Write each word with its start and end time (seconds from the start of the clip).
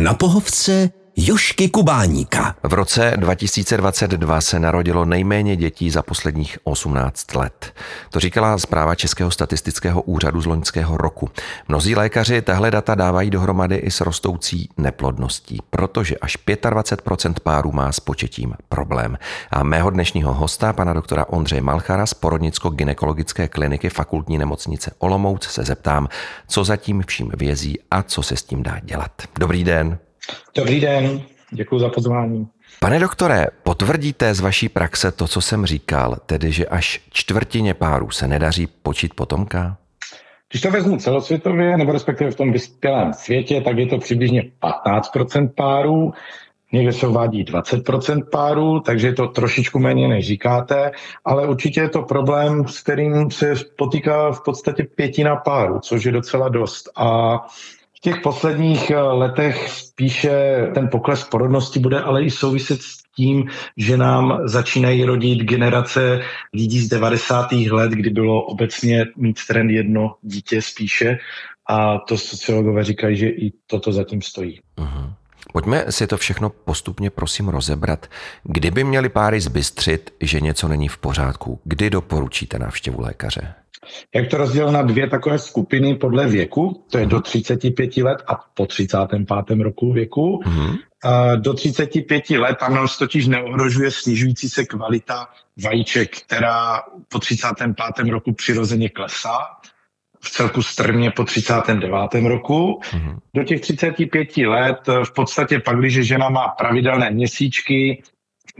Na 0.00 0.14
pohovce 0.14 0.90
Jošky 1.16 1.68
Kubáníka. 1.68 2.54
V 2.62 2.72
roce 2.72 3.12
2022 3.16 4.40
se 4.40 4.58
narodilo 4.58 5.04
nejméně 5.04 5.56
dětí 5.56 5.90
za 5.90 6.02
posledních 6.02 6.58
18 6.64 7.34
let. 7.34 7.74
To 8.10 8.20
říkala 8.20 8.58
zpráva 8.58 8.94
Českého 8.94 9.30
statistického 9.30 10.02
úřadu 10.02 10.40
z 10.40 10.46
loňského 10.46 10.96
roku. 10.96 11.30
Mnozí 11.68 11.94
lékaři 11.94 12.42
tahle 12.42 12.70
data 12.70 12.94
dávají 12.94 13.30
dohromady 13.30 13.76
i 13.76 13.90
s 13.90 14.00
rostoucí 14.00 14.68
neplodností, 14.76 15.58
protože 15.70 16.16
až 16.18 16.38
25% 16.46 17.34
párů 17.42 17.72
má 17.72 17.92
s 17.92 18.00
početím 18.00 18.54
problém. 18.68 19.18
A 19.50 19.62
mého 19.62 19.90
dnešního 19.90 20.34
hosta, 20.34 20.72
pana 20.72 20.92
doktora 20.92 21.26
Ondřeje 21.28 21.62
Malchara 21.62 22.06
z 22.06 22.14
porodnicko-gynekologické 22.14 23.48
kliniky 23.48 23.90
fakultní 23.90 24.38
nemocnice 24.38 24.92
Olomouc 24.98 25.44
se 25.44 25.64
zeptám, 25.64 26.08
co 26.48 26.64
zatím 26.64 27.02
vším 27.06 27.32
vězí 27.36 27.78
a 27.90 28.02
co 28.02 28.22
se 28.22 28.36
s 28.36 28.42
tím 28.42 28.62
dá 28.62 28.78
dělat. 28.82 29.12
Dobrý 29.38 29.64
den. 29.64 29.98
Dobrý 30.54 30.80
den, 30.80 31.22
děkuji 31.50 31.78
za 31.78 31.88
pozvání. 31.88 32.48
Pane 32.80 32.98
doktore, 32.98 33.46
potvrdíte 33.62 34.34
z 34.34 34.40
vaší 34.40 34.68
praxe 34.68 35.12
to, 35.12 35.28
co 35.28 35.40
jsem 35.40 35.66
říkal, 35.66 36.16
tedy 36.26 36.52
že 36.52 36.66
až 36.66 37.00
čtvrtině 37.10 37.74
párů 37.74 38.10
se 38.10 38.28
nedaří 38.28 38.66
počít 38.66 39.14
potomka? 39.14 39.76
Když 40.50 40.62
to 40.62 40.70
vezmu 40.70 40.96
celosvětově, 40.96 41.76
nebo 41.76 41.92
respektive 41.92 42.30
v 42.30 42.34
tom 42.34 42.52
vyspělém 42.52 43.12
světě, 43.12 43.60
tak 43.60 43.78
je 43.78 43.86
to 43.86 43.98
přibližně 43.98 44.50
15% 44.62 45.48
párů, 45.56 46.12
někde 46.72 46.92
se 46.92 47.06
uvádí 47.06 47.44
20% 47.44 48.24
párů, 48.30 48.80
takže 48.80 49.06
je 49.06 49.12
to 49.12 49.26
trošičku 49.26 49.78
méně, 49.78 50.08
než 50.08 50.26
říkáte, 50.26 50.90
ale 51.24 51.48
určitě 51.48 51.80
je 51.80 51.88
to 51.88 52.02
problém, 52.02 52.68
s 52.68 52.80
kterým 52.80 53.30
se 53.30 53.54
potýká 53.76 54.32
v 54.32 54.40
podstatě 54.44 54.84
pětina 54.94 55.36
párů, 55.36 55.80
což 55.80 56.04
je 56.04 56.12
docela 56.12 56.48
dost. 56.48 56.90
A 56.96 57.38
v 58.00 58.02
těch 58.02 58.20
posledních 58.20 58.90
eh, 58.90 59.00
letech 59.00 59.68
spíše 59.68 60.66
ten 60.74 60.88
pokles 60.88 61.24
porodnosti 61.24 61.80
bude 61.80 62.00
ale 62.00 62.22
i 62.22 62.30
souviset 62.30 62.82
s 62.82 63.02
tím, 63.16 63.48
že 63.76 63.96
nám 63.96 64.40
začínají 64.44 65.04
rodit 65.04 65.42
generace 65.42 66.20
lidí 66.54 66.80
z 66.80 66.88
90. 66.88 67.52
let, 67.52 67.92
kdy 67.92 68.10
bylo 68.10 68.42
obecně 68.42 69.06
mít 69.16 69.36
trend 69.48 69.70
jedno 69.70 70.14
dítě 70.22 70.62
spíše 70.62 71.18
a 71.68 71.98
to 71.98 72.18
sociologové 72.18 72.84
říkají, 72.84 73.16
že 73.16 73.28
i 73.28 73.52
toto 73.66 73.92
zatím 73.92 74.22
stojí. 74.22 74.60
Uh-huh. 74.76 75.12
Pojďme 75.52 75.84
si 75.90 76.06
to 76.06 76.16
všechno 76.16 76.50
postupně 76.50 77.10
prosím 77.10 77.48
rozebrat. 77.48 78.06
Kdyby 78.44 78.84
měli 78.84 79.08
páry 79.08 79.40
zbystřit, 79.40 80.14
že 80.20 80.40
něco 80.40 80.68
není 80.68 80.88
v 80.88 80.98
pořádku, 80.98 81.60
kdy 81.64 81.90
doporučíte 81.90 82.58
návštěvu 82.58 83.00
lékaře? 83.00 83.54
Jak 84.14 84.28
to 84.28 84.36
rozdělil 84.36 84.72
na 84.72 84.82
dvě 84.82 85.08
takové 85.08 85.38
skupiny 85.38 85.94
podle 85.94 86.26
věku, 86.26 86.84
to 86.90 86.98
je 86.98 87.06
do 87.06 87.20
35 87.20 87.96
let 87.96 88.22
a 88.26 88.34
po 88.54 88.66
35. 88.66 89.26
roku 89.60 89.92
věku. 89.92 90.40
Mm-hmm. 90.44 90.78
Do 91.36 91.54
35 91.54 92.30
let 92.30 92.56
tam 92.60 92.74
nás 92.74 92.98
totiž 92.98 93.26
neohrožuje 93.26 93.90
snižující 93.90 94.48
se 94.48 94.64
kvalita 94.64 95.28
vajíček, 95.64 96.16
která 96.16 96.82
po 97.08 97.18
35. 97.18 98.08
roku 98.08 98.32
přirozeně 98.32 98.88
klesá 98.88 99.38
v 100.20 100.30
celku 100.30 100.62
strmě 100.62 101.10
po 101.10 101.24
39. 101.24 102.28
roku. 102.28 102.80
Mm-hmm. 102.82 103.18
Do 103.34 103.44
těch 103.44 103.60
35 103.60 104.36
let 104.36 104.88
v 105.04 105.14
podstatě 105.14 105.60
pak, 105.60 105.78
když 105.78 105.94
žena 105.94 106.28
má 106.28 106.48
pravidelné 106.48 107.10
měsíčky, 107.10 108.02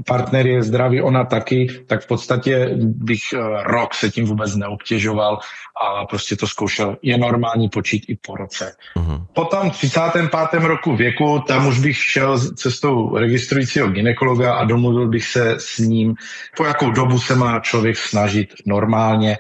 partner 0.07 0.47
je 0.47 0.63
zdravý, 0.63 1.03
ona 1.03 1.25
taky, 1.25 1.69
tak 1.87 2.03
v 2.03 2.07
podstatě 2.07 2.71
bych 2.81 3.21
eh, 3.35 3.39
rok 3.63 3.95
se 3.95 4.11
tím 4.11 4.25
vůbec 4.25 4.57
neobtěžoval 4.57 5.39
a 5.81 6.07
prostě 6.07 6.37
to 6.37 6.47
zkoušel. 6.47 6.97
Je 7.03 7.19
normální 7.19 7.69
počít 7.69 8.05
i 8.09 8.17
po 8.27 8.37
roce. 8.37 8.77
Uh-huh. 8.97 9.27
Po 9.33 9.45
tom 9.45 9.71
35. 9.71 10.31
roku 10.55 10.97
věku, 10.97 11.43
tam 11.47 11.67
už 11.67 11.79
bych 11.79 11.97
šel 11.97 12.39
cestou 12.39 13.17
registrujícího 13.17 13.89
ginekologa 13.89 14.55
a 14.55 14.65
domluvil 14.65 15.09
bych 15.09 15.25
se 15.25 15.55
s 15.59 15.79
ním, 15.79 16.15
po 16.57 16.65
jakou 16.65 16.91
dobu 16.91 17.19
se 17.19 17.35
má 17.35 17.61
člověk 17.61 17.97
snažit 17.97 18.55
normálně 18.67 19.39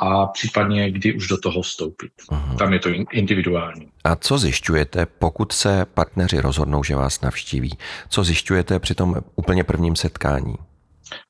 a 0.00 0.26
případně 0.26 0.90
kdy 0.90 1.14
už 1.14 1.28
do 1.28 1.38
toho 1.38 1.62
vstoupit. 1.62 2.12
Aha. 2.28 2.54
Tam 2.54 2.72
je 2.72 2.78
to 2.78 2.88
individuální. 3.12 3.88
A 4.04 4.16
co 4.16 4.38
zjišťujete, 4.38 5.06
pokud 5.06 5.52
se 5.52 5.86
partneři 5.94 6.40
rozhodnou, 6.40 6.84
že 6.84 6.96
vás 6.96 7.20
navštíví? 7.20 7.78
Co 8.08 8.24
zjišťujete 8.24 8.78
při 8.78 8.94
tom 8.94 9.16
úplně 9.36 9.64
prvním 9.64 9.96
setkání? 9.96 10.54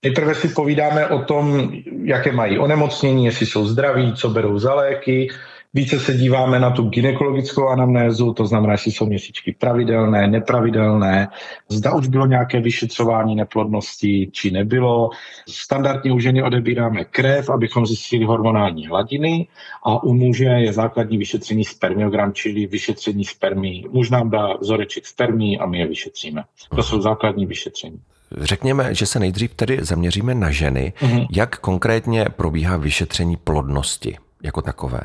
Nejprve 0.03 0.35
si 0.35 0.49
povídáme 0.49 1.07
o 1.07 1.25
tom, 1.25 1.73
jaké 2.05 2.33
mají 2.33 2.59
onemocnění, 2.59 3.25
jestli 3.25 3.47
jsou 3.47 3.67
zdraví, 3.67 4.13
co 4.13 4.29
berou 4.29 4.59
za 4.59 4.75
léky, 4.75 5.29
více 5.75 6.01
se 6.01 6.15
díváme 6.15 6.61
na 6.61 6.71
tu 6.71 6.83
ginekologickou 6.83 7.69
anamnézu, 7.69 8.33
to 8.33 8.47
znamená, 8.47 8.73
jestli 8.73 8.93
jsou 8.93 9.07
měsíčky 9.07 9.57
pravidelné, 9.59 10.29
nepravidelné, 10.29 11.29
zda 11.69 11.95
už 11.95 12.09
bylo 12.09 12.27
nějaké 12.27 12.61
vyšetřování 12.61 13.37
neplodnosti, 13.37 14.31
či 14.33 14.51
nebylo. 14.51 15.11
Standardně 15.49 16.13
u 16.13 16.19
ženy 16.19 16.43
odebíráme 16.43 17.05
krev, 17.05 17.51
abychom 17.51 17.87
zjistili 17.87 18.25
hormonální 18.25 18.87
hladiny 18.87 19.49
a 19.85 20.03
u 20.03 20.15
muže 20.15 20.45
je 20.45 20.73
základní 20.73 21.19
vyšetření 21.19 21.65
spermiogram, 21.65 22.33
čili 22.33 22.67
vyšetření 22.67 23.25
spermí. 23.25 23.85
Muž 23.91 24.11
nám 24.11 24.31
dá 24.31 24.57
vzoreček 24.61 25.07
spermí 25.07 25.59
a 25.59 25.67
my 25.67 25.79
je 25.79 25.87
vyšetříme. 25.87 26.45
To 26.77 26.83
jsou 26.83 27.01
základní 27.01 27.47
vyšetření. 27.47 28.01
Řekněme, 28.41 28.95
že 28.95 29.07
se 29.07 29.19
nejdřív 29.21 29.55
tedy 29.55 29.79
zaměříme 29.83 30.35
na 30.35 30.51
ženy. 30.51 30.93
Uh-huh. 31.01 31.27
Jak 31.31 31.59
konkrétně 31.59 32.25
probíhá 32.37 32.77
vyšetření 32.77 33.37
plodnosti 33.37 34.17
jako 34.43 34.63
takové? 34.63 35.01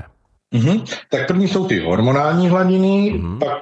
Mm-hmm. 0.56 0.84
Tak 1.10 1.28
první 1.28 1.48
jsou 1.48 1.68
ty 1.68 1.80
hormonální 1.80 2.50
hladiny, 2.50 3.14
mm-hmm. 3.14 3.40
pak 3.40 3.58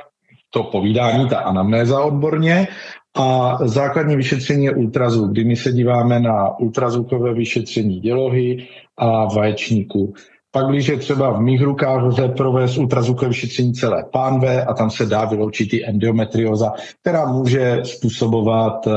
to 0.50 0.64
povídání, 0.64 1.30
ta 1.30 1.40
anamnéza 1.40 2.02
odborně 2.02 2.68
a 3.16 3.58
základní 3.62 4.16
vyšetření 4.16 4.66
je 4.66 4.76
ultrazvuk, 4.76 5.32
kdy 5.32 5.44
my 5.44 5.56
se 5.56 5.72
díváme 5.72 6.20
na 6.20 6.60
ultrazvukové 6.60 7.34
vyšetření 7.34 8.00
dělohy 8.00 8.68
a 8.98 9.26
vaječníku. 9.26 10.14
Pak, 10.56 10.68
když 10.68 10.88
je 10.88 10.98
třeba 10.98 11.32
v 11.32 11.42
mých 11.42 11.62
rukách 11.62 12.04
lze 12.04 12.28
provést 12.28 12.78
ultrazvukové 12.78 13.28
vyšetření 13.28 13.74
celé 13.74 14.06
pánve 14.12 14.64
a 14.64 14.74
tam 14.74 14.90
se 14.90 15.06
dá 15.06 15.26
vyloučit 15.26 15.74
i 15.74 15.86
endometrioza, 15.86 16.72
která 17.02 17.26
může 17.26 17.82
způsobovat 17.84 18.88
uh, 18.88 18.94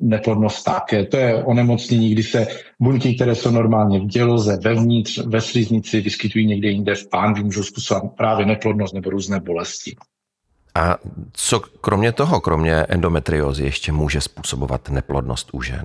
neplodnost 0.00 0.64
také. 0.64 1.04
To 1.04 1.16
je 1.16 1.44
onemocnění, 1.44 2.10
kdy 2.10 2.22
se 2.22 2.46
buňky, 2.80 3.14
které 3.14 3.34
jsou 3.34 3.50
normálně 3.50 4.00
v 4.00 4.06
děloze, 4.06 4.58
vevnitř, 4.64 5.18
ve 5.26 5.40
sliznici, 5.40 6.00
vyskytují 6.00 6.46
někde 6.46 6.68
jinde 6.68 6.94
v 6.94 7.08
pánvi, 7.08 7.44
můžou 7.44 7.62
způsobovat 7.62 8.12
právě 8.16 8.46
neplodnost 8.46 8.94
nebo 8.94 9.10
různé 9.10 9.40
bolesti. 9.40 9.96
A 10.74 10.96
co 11.32 11.60
kromě 11.60 12.12
toho, 12.12 12.40
kromě 12.40 12.74
endometriózy, 12.74 13.64
ještě 13.64 13.92
může 13.92 14.20
způsobovat 14.20 14.88
neplodnost 14.90 15.48
u 15.52 15.62
žen? 15.62 15.84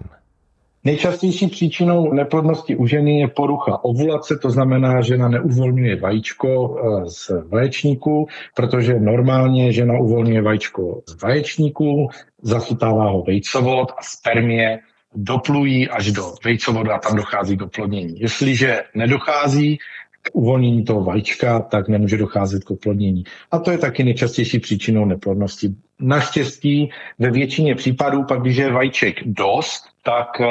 Nejčastější 0.84 1.48
příčinou 1.48 2.14
neplodnosti 2.14 2.76
u 2.76 2.88
ženy 2.88 3.20
je 3.20 3.28
porucha 3.28 3.84
ovulace, 3.84 4.40
to 4.42 4.50
znamená, 4.50 5.02
že 5.02 5.08
žena 5.08 5.28
neuvolňuje 5.28 6.00
vajíčko 6.00 6.48
eh, 6.48 7.10
z 7.10 7.32
vaječníku, 7.50 8.28
protože 8.56 9.00
normálně 9.00 9.72
žena 9.72 10.00
uvolňuje 10.00 10.42
vajíčko 10.42 11.02
z 11.08 11.22
vaječníku, 11.22 12.08
zachytává 12.42 13.10
ho 13.10 13.24
vejcovod 13.24 13.92
a 13.92 14.02
spermie 14.02 14.80
doplují 15.16 15.90
až 15.90 16.12
do 16.12 16.24
vejcovodu 16.46 16.92
a 16.92 17.00
tam 17.00 17.16
dochází 17.16 17.58
k 17.58 17.62
oplodnění. 17.62 18.20
Jestliže 18.20 18.84
nedochází 18.96 19.80
uvolnění 20.34 20.84
toho 20.84 21.04
vajíčka, 21.04 21.60
tak 21.60 21.88
nemůže 21.88 22.18
docházet 22.18 22.64
k 22.64 22.72
oplodnění. 22.72 23.24
A 23.52 23.60
to 23.60 23.72
je 23.72 23.78
taky 23.78 24.04
nejčastější 24.04 24.60
příčinou 24.60 25.06
neplodnosti. 25.06 25.76
Naštěstí 26.00 26.90
ve 27.20 27.32
většině 27.32 27.76
případů 27.76 28.24
pak, 28.24 28.42
když 28.42 28.58
je 28.58 28.72
vajíček 28.72 29.16
dost, 29.26 29.84
tak 30.04 30.42
eh, 30.42 30.46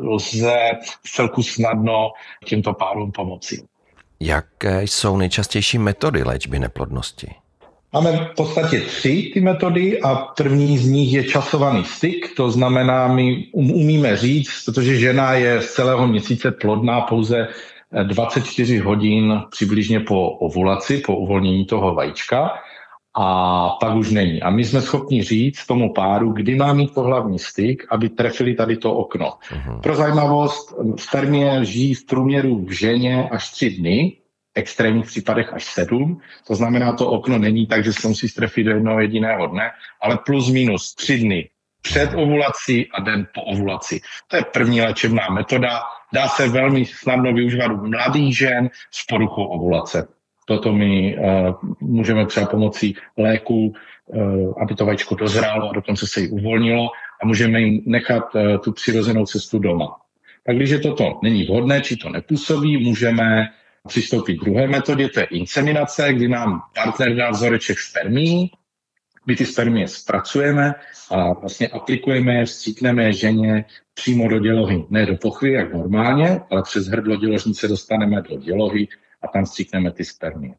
lze 0.00 0.56
celku 1.14 1.42
snadno 1.42 2.10
těmto 2.44 2.72
párům 2.72 3.12
pomoci. 3.12 3.62
Jaké 4.20 4.82
jsou 4.82 5.16
nejčastější 5.16 5.78
metody 5.78 6.22
léčby 6.22 6.58
neplodnosti? 6.58 7.26
Máme 7.94 8.12
v 8.12 8.34
podstatě 8.36 8.80
tři 8.80 9.30
ty 9.34 9.40
metody 9.40 10.00
a 10.00 10.14
první 10.14 10.78
z 10.78 10.86
nich 10.86 11.12
je 11.12 11.24
časovaný 11.24 11.84
styk, 11.84 12.34
to 12.36 12.50
znamená, 12.50 13.08
my 13.08 13.46
um, 13.52 13.70
umíme 13.70 14.16
říct, 14.16 14.64
protože 14.64 14.96
žena 14.96 15.32
je 15.32 15.62
z 15.62 15.72
celého 15.72 16.06
měsíce 16.06 16.50
plodná 16.50 17.00
pouze 17.00 17.48
24 18.02 18.78
hodin 18.78 19.42
přibližně 19.50 20.00
po 20.00 20.30
ovulaci, 20.30 20.98
po 20.98 21.16
uvolnění 21.16 21.66
toho 21.66 21.94
vajíčka 21.94 22.50
a 23.14 23.68
pak 23.80 23.96
už 23.96 24.10
není. 24.10 24.42
A 24.42 24.50
my 24.50 24.64
jsme 24.64 24.82
schopni 24.82 25.22
říct 25.22 25.66
tomu 25.66 25.92
páru, 25.92 26.32
kdy 26.32 26.54
má 26.54 26.72
mít 26.72 26.94
pohlavní 26.94 27.38
styk, 27.38 27.86
aby 27.90 28.08
trefili 28.08 28.54
tady 28.54 28.76
to 28.76 28.94
okno. 28.94 29.26
Uh-huh. 29.26 29.80
Pro 29.80 29.94
zajímavost, 29.94 30.74
spermie 30.96 31.64
žijí 31.64 31.94
v 31.94 32.06
průměru 32.06 32.64
v 32.64 32.70
ženě 32.70 33.28
až 33.28 33.50
tři 33.50 33.70
dny, 33.70 34.16
v 34.54 34.58
extrémních 34.58 35.06
případech 35.06 35.52
až 35.52 35.64
sedm. 35.64 36.20
To 36.46 36.54
znamená, 36.54 36.92
to 36.92 37.10
okno 37.10 37.38
není 37.38 37.66
tak, 37.66 37.84
že 37.84 37.92
se 37.92 38.08
musí 38.08 38.28
strefit 38.28 38.66
do 38.66 38.70
jednoho 38.70 39.00
jediného 39.00 39.46
dne, 39.46 39.70
ale 40.02 40.18
plus 40.26 40.50
minus 40.50 40.94
tři 40.94 41.18
dny 41.18 41.48
před 41.82 42.10
ovulací 42.14 42.88
a 42.90 43.00
den 43.00 43.26
po 43.34 43.42
ovulaci. 43.42 44.00
To 44.28 44.36
je 44.36 44.44
první 44.52 44.80
léčebná 44.80 45.28
metoda. 45.28 45.80
Dá 46.14 46.28
se 46.28 46.48
velmi 46.48 46.84
snadno 46.84 47.32
využívat 47.32 47.72
u 47.72 47.86
mladých 47.86 48.38
žen 48.38 48.70
s 48.90 49.06
poruchou 49.06 49.44
ovulace. 49.44 50.08
Toto 50.46 50.72
my 50.72 51.16
uh, 51.16 51.54
můžeme 51.80 52.26
třeba 52.26 52.46
pomocí 52.46 52.96
léků 53.18 53.74
aby 54.60 54.74
to 54.74 54.86
vajíčko 54.86 55.14
dozrálo 55.14 55.70
a 55.70 55.72
dokonce 55.72 56.06
se 56.06 56.20
jí 56.20 56.28
uvolnilo 56.28 56.88
a 57.22 57.26
můžeme 57.26 57.60
jim 57.60 57.82
nechat 57.86 58.24
tu 58.64 58.72
přirozenou 58.72 59.26
cestu 59.26 59.58
doma. 59.58 59.96
Tak 60.46 60.56
když 60.56 60.70
je 60.70 60.78
toto 60.78 61.18
není 61.22 61.44
vhodné, 61.44 61.80
či 61.80 61.96
to 61.96 62.08
nepůsobí, 62.08 62.84
můžeme 62.84 63.48
přistoupit 63.88 64.38
k 64.38 64.44
druhé 64.44 64.66
metodě, 64.66 65.08
to 65.08 65.20
je 65.20 65.26
inseminace, 65.26 66.12
kdy 66.12 66.28
nám 66.28 66.62
partner 66.74 67.16
dá 67.16 67.30
vzoreček 67.30 67.78
spermí, 67.78 68.50
my 69.26 69.36
ty 69.36 69.46
spermie 69.46 69.88
zpracujeme 69.88 70.74
a 71.10 71.32
vlastně 71.32 71.68
aplikujeme 71.68 72.34
je, 72.34 72.44
vstříkneme 72.44 73.04
je 73.04 73.12
ženě 73.12 73.64
přímo 73.94 74.28
do 74.28 74.38
dělohy. 74.38 74.84
Ne 74.90 75.06
do 75.06 75.16
pochvy, 75.16 75.52
jak 75.52 75.74
normálně, 75.74 76.40
ale 76.50 76.62
přes 76.62 76.86
hrdlo 76.86 77.16
děložnice 77.16 77.68
dostaneme 77.68 78.22
do 78.22 78.36
dělohy 78.36 78.88
a 79.22 79.28
tam 79.28 79.44
vstříkneme 79.44 79.90
ty 79.90 80.04
spermie. 80.04 80.54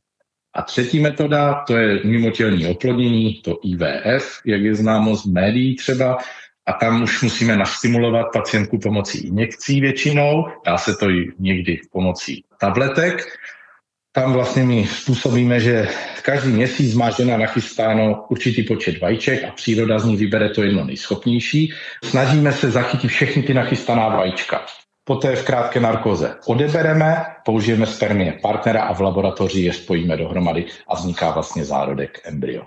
A 0.53 0.61
třetí 0.61 0.99
metoda, 0.99 1.63
to 1.67 1.77
je 1.77 1.99
mimotělní 2.03 2.67
oplodnění, 2.67 3.41
to 3.43 3.59
IVF, 3.63 4.41
jak 4.45 4.61
je 4.61 4.75
známo 4.75 5.15
z 5.15 5.25
médií 5.25 5.75
třeba, 5.75 6.17
a 6.65 6.73
tam 6.73 7.03
už 7.03 7.21
musíme 7.21 7.57
nastimulovat 7.57 8.25
pacientku 8.33 8.79
pomocí 8.79 9.27
injekcí 9.27 9.81
většinou, 9.81 10.45
dá 10.65 10.77
se 10.77 10.95
to 10.95 11.09
i 11.09 11.31
někdy 11.39 11.79
pomocí 11.91 12.43
tabletek. 12.59 13.37
Tam 14.15 14.33
vlastně 14.33 14.63
my 14.63 14.87
způsobíme, 14.87 15.59
že 15.59 15.87
každý 16.21 16.51
měsíc 16.51 16.95
má 16.95 17.09
žena 17.09 17.37
nachystáno 17.37 18.25
určitý 18.29 18.63
počet 18.63 19.01
vajíček 19.01 19.43
a 19.43 19.51
příroda 19.51 19.99
z 19.99 20.05
ní 20.05 20.17
vybere 20.17 20.49
to 20.49 20.63
jedno 20.63 20.85
nejschopnější. 20.85 21.73
Snažíme 22.03 22.51
se 22.51 22.71
zachytit 22.71 23.11
všechny 23.11 23.43
ty 23.43 23.53
nachystaná 23.53 24.09
vajíčka. 24.09 24.65
Poté 25.03 25.35
v 25.35 25.45
krátké 25.45 25.79
narkoze 25.79 26.35
odebereme, 26.45 27.25
použijeme 27.45 27.85
spermie 27.85 28.33
partnera 28.41 28.83
a 28.83 28.93
v 28.93 29.01
laboratoři 29.01 29.61
je 29.61 29.73
spojíme 29.73 30.17
dohromady 30.17 30.65
a 30.87 30.95
vzniká 30.95 31.31
vlastně 31.31 31.65
zárodek 31.65 32.21
embryo. 32.25 32.63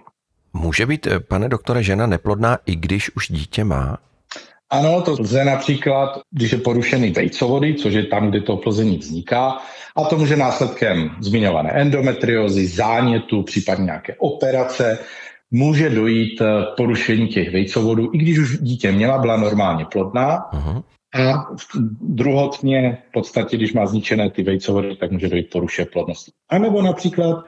Může 0.52 0.86
být, 0.86 1.06
eh, 1.06 1.20
pane 1.20 1.48
doktore, 1.48 1.82
žena 1.82 2.06
neplodná, 2.06 2.58
i 2.66 2.76
když 2.76 3.16
už 3.16 3.28
dítě 3.28 3.64
má? 3.64 3.98
Ano, 4.70 5.02
to 5.02 5.16
lze 5.20 5.44
například, 5.44 6.20
když 6.30 6.52
je 6.52 6.58
porušený 6.58 7.10
vejcovody, 7.10 7.74
což 7.74 7.94
je 7.94 8.04
tam, 8.06 8.30
kde 8.30 8.40
to 8.40 8.54
oplození 8.54 8.98
vzniká, 8.98 9.58
a 9.96 10.04
to 10.04 10.18
může 10.18 10.36
následkem 10.36 11.10
zmiňované 11.20 11.70
endometriozy, 11.70 12.66
zánětu, 12.66 13.42
případně 13.42 13.84
nějaké 13.84 14.14
operace, 14.18 14.98
může 15.50 15.90
dojít 15.90 16.40
eh, 16.40 16.46
porušení 16.76 17.28
těch 17.28 17.52
vejcovodů, 17.52 18.10
i 18.14 18.18
když 18.18 18.38
už 18.38 18.58
dítě 18.58 18.92
měla, 18.92 19.18
byla 19.18 19.36
normálně 19.36 19.84
plodná. 19.84 20.50
Uh-huh. 20.52 20.82
A 21.14 21.46
druhotně, 22.00 22.98
v 23.08 23.12
podstatě, 23.12 23.56
když 23.56 23.72
má 23.72 23.86
zničené 23.86 24.30
ty 24.30 24.42
vejcovody, 24.42 24.96
tak 24.96 25.10
může 25.10 25.28
dojít 25.28 25.50
poruše 25.50 25.84
plodnosti. 25.84 26.32
A 26.48 26.58
nebo 26.58 26.82
například 26.82 27.44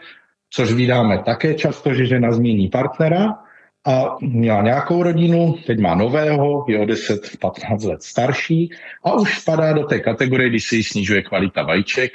což 0.51 0.73
vydáme 0.73 1.23
také 1.23 1.55
často, 1.55 1.95
že 1.95 2.07
žena 2.07 2.33
změní 2.33 2.69
partnera 2.69 3.39
a 3.87 4.17
měla 4.21 4.63
nějakou 4.63 5.03
rodinu, 5.03 5.55
teď 5.67 5.79
má 5.79 5.95
nového, 5.95 6.65
je 6.69 6.79
o 6.79 6.85
10-15 6.85 7.89
let 7.89 8.03
starší 8.03 8.71
a 9.05 9.13
už 9.13 9.41
spadá 9.41 9.73
do 9.73 9.85
té 9.85 10.01
kategorie, 10.01 10.49
kdy 10.49 10.61
se 10.61 10.77
jí 10.77 10.83
snižuje 10.83 11.23
kvalita 11.23 11.63
vajíček 11.63 12.13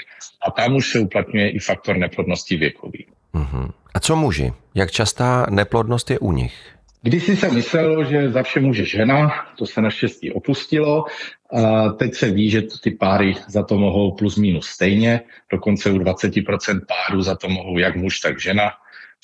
a 0.48 0.52
tam 0.52 0.76
už 0.76 0.90
se 0.90 1.00
uplatňuje 1.00 1.50
i 1.50 1.60
faktor 1.60 1.98
neplodnosti 1.98 2.58
věkový. 2.58 3.06
Uh-huh. 3.34 3.70
A 3.94 4.00
co 4.00 4.16
muži? 4.16 4.54
Jak 4.76 4.92
častá 4.92 5.46
neplodnost 5.50 6.12
je 6.12 6.20
u 6.20 6.32
nich? 6.32 6.76
Když 7.02 7.24
si 7.24 7.36
se 7.36 7.52
myslelo, 7.52 8.04
že 8.04 8.30
za 8.30 8.44
vše 8.44 8.60
může 8.60 8.86
žena, 8.86 9.32
to 9.58 9.66
se 9.66 9.82
naštěstí 9.82 10.32
opustilo. 10.32 11.06
A 11.54 11.90
teď 11.90 12.14
se 12.14 12.32
ví, 12.32 12.50
že 12.50 12.62
ty 12.84 12.92
páry 12.92 13.36
za 13.48 13.64
to 13.64 13.78
mohou 13.78 14.12
plus 14.12 14.38
minus 14.38 14.68
stejně, 14.68 15.22
dokonce 15.52 15.92
u 15.92 15.98
20% 15.98 16.82
párů 16.88 17.22
za 17.22 17.36
to 17.36 17.50
mohou 17.50 17.78
jak 17.78 17.96
muž, 17.96 18.20
tak 18.20 18.42
žena, 18.42 18.72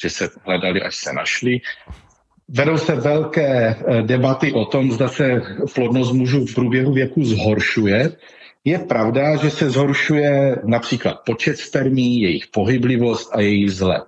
že 0.01 0.09
se 0.09 0.29
hledali, 0.45 0.81
až 0.81 0.95
se 0.95 1.13
našli. 1.13 1.59
Vedou 2.53 2.77
se 2.77 2.95
velké 2.95 3.67
eh, 3.67 4.01
debaty 4.01 4.53
o 4.53 4.65
tom, 4.65 4.91
zda 4.91 5.07
se 5.07 5.41
plodnost 5.75 6.13
mužů 6.13 6.45
v 6.45 6.55
průběhu 6.55 6.93
věku 6.93 7.23
zhoršuje. 7.23 8.11
Je 8.65 8.79
pravda, 8.79 9.35
že 9.35 9.49
se 9.49 9.69
zhoršuje 9.69 10.55
například 10.63 11.21
počet 11.25 11.57
spermí, 11.57 12.21
jejich 12.21 12.47
pohyblivost 12.47 13.35
a 13.35 13.41
jejich 13.41 13.65
vzhled. 13.65 14.03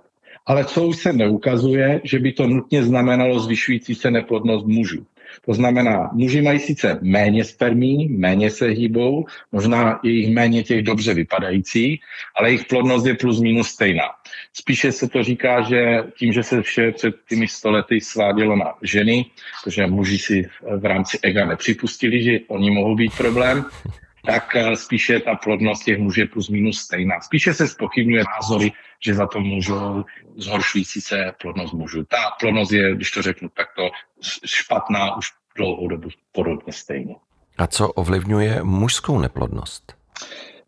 Ale 0.46 0.64
co 0.64 0.86
už 0.86 0.96
se 0.96 1.12
neukazuje, 1.12 2.00
že 2.04 2.18
by 2.18 2.32
to 2.32 2.46
nutně 2.46 2.82
znamenalo 2.82 3.40
zvyšující 3.40 3.94
se 3.94 4.10
neplodnost 4.10 4.66
mužů. 4.66 5.06
To 5.46 5.54
znamená, 5.54 6.10
muži 6.12 6.42
mají 6.42 6.58
sice 6.58 6.98
méně 7.02 7.44
spermí, 7.44 8.08
méně 8.08 8.50
se 8.50 8.66
hýbou, 8.66 9.26
možná 9.52 10.00
je 10.02 10.10
jich 10.10 10.34
méně 10.34 10.62
těch 10.62 10.82
dobře 10.82 11.14
vypadajících, 11.14 12.00
ale 12.36 12.48
jejich 12.48 12.64
plodnost 12.64 13.06
je 13.06 13.14
plus 13.14 13.40
minus 13.40 13.68
stejná. 13.68 14.04
Spíše 14.52 14.92
se 14.92 15.08
to 15.08 15.22
říká, 15.22 15.62
že 15.62 16.02
tím, 16.18 16.32
že 16.32 16.42
se 16.42 16.62
vše 16.62 16.92
před 16.92 17.14
těmi 17.28 17.48
stolety 17.48 18.00
svádělo 18.00 18.56
na 18.56 18.74
ženy, 18.82 19.26
protože 19.64 19.86
muži 19.86 20.18
si 20.18 20.48
v 20.78 20.84
rámci 20.84 21.18
ega 21.22 21.46
nepřipustili, 21.46 22.22
že 22.22 22.38
oni 22.48 22.70
mohou 22.70 22.94
být 22.94 23.16
problém, 23.16 23.64
tak 24.26 24.56
eh, 24.56 24.76
spíše 24.76 25.20
ta 25.20 25.34
plodnost 25.34 25.84
těch 25.84 25.98
mužů 25.98 26.20
je 26.20 26.26
plus 26.26 26.48
minus 26.48 26.78
stejná. 26.78 27.20
Spíše 27.20 27.54
se 27.54 27.68
spochybňuje 27.68 28.24
názory, 28.36 28.72
že 29.00 29.14
za 29.14 29.26
to 29.26 29.40
můžou 29.40 30.04
zhoršující 30.36 31.00
se 31.00 31.32
plodnost 31.40 31.74
mužů. 31.74 32.04
Ta 32.04 32.16
plodnost 32.40 32.72
je, 32.72 32.94
když 32.94 33.10
to 33.10 33.22
řeknu 33.22 33.48
takto, 33.48 33.90
špatná 34.44 35.16
už 35.16 35.26
dlouhou 35.56 35.88
dobu 35.88 36.08
podobně 36.32 36.72
stejně. 36.72 37.14
A 37.58 37.66
co 37.66 37.88
ovlivňuje 37.88 38.60
mužskou 38.62 39.18
neplodnost? 39.18 39.94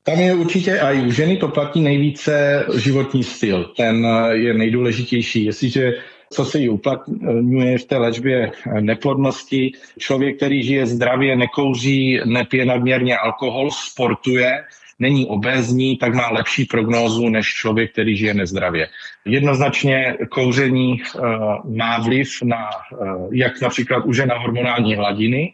Tam 0.03 0.19
je 0.19 0.35
určitě 0.35 0.81
a 0.81 0.93
i 0.93 1.01
u 1.01 1.11
ženy 1.11 1.37
to 1.37 1.49
platí 1.49 1.81
nejvíce 1.81 2.67
životní 2.77 3.25
styl. 3.25 3.65
Ten 3.77 4.07
eh, 4.07 4.37
je 4.37 4.55
nejdůležitější. 4.55 5.45
Jestliže 5.45 5.93
co 6.33 6.45
se 6.45 6.59
jí 6.59 6.69
uplatňuje 6.69 7.79
v 7.79 7.85
té 7.85 7.97
léčbě 7.97 8.53
neplodnosti. 8.81 9.73
Člověk, 9.99 10.37
který 10.37 10.63
žije 10.63 10.87
zdravě, 10.87 11.37
nekouří, 11.37 12.21
nepije 12.25 12.65
nadměrně 12.65 13.17
alkohol, 13.17 13.71
sportuje, 13.71 14.65
není 14.99 15.27
obézní, 15.27 15.97
tak 15.97 16.15
má 16.15 16.31
lepší 16.31 16.65
prognózu 16.65 17.29
než 17.29 17.47
člověk, 17.47 17.93
který 17.93 18.17
žije 18.17 18.35
nezdravě. 18.35 18.89
Jednoznačně 19.25 20.17
kouření 20.31 20.93
uh, 20.93 21.77
má 21.77 21.99
vliv 21.99 22.43
na, 22.43 22.69
uh, 22.93 23.29
jak 23.33 23.61
například 23.61 24.05
u 24.07 24.13
žena 24.13 24.39
hormonální 24.39 24.95
hladiny, 24.95 25.53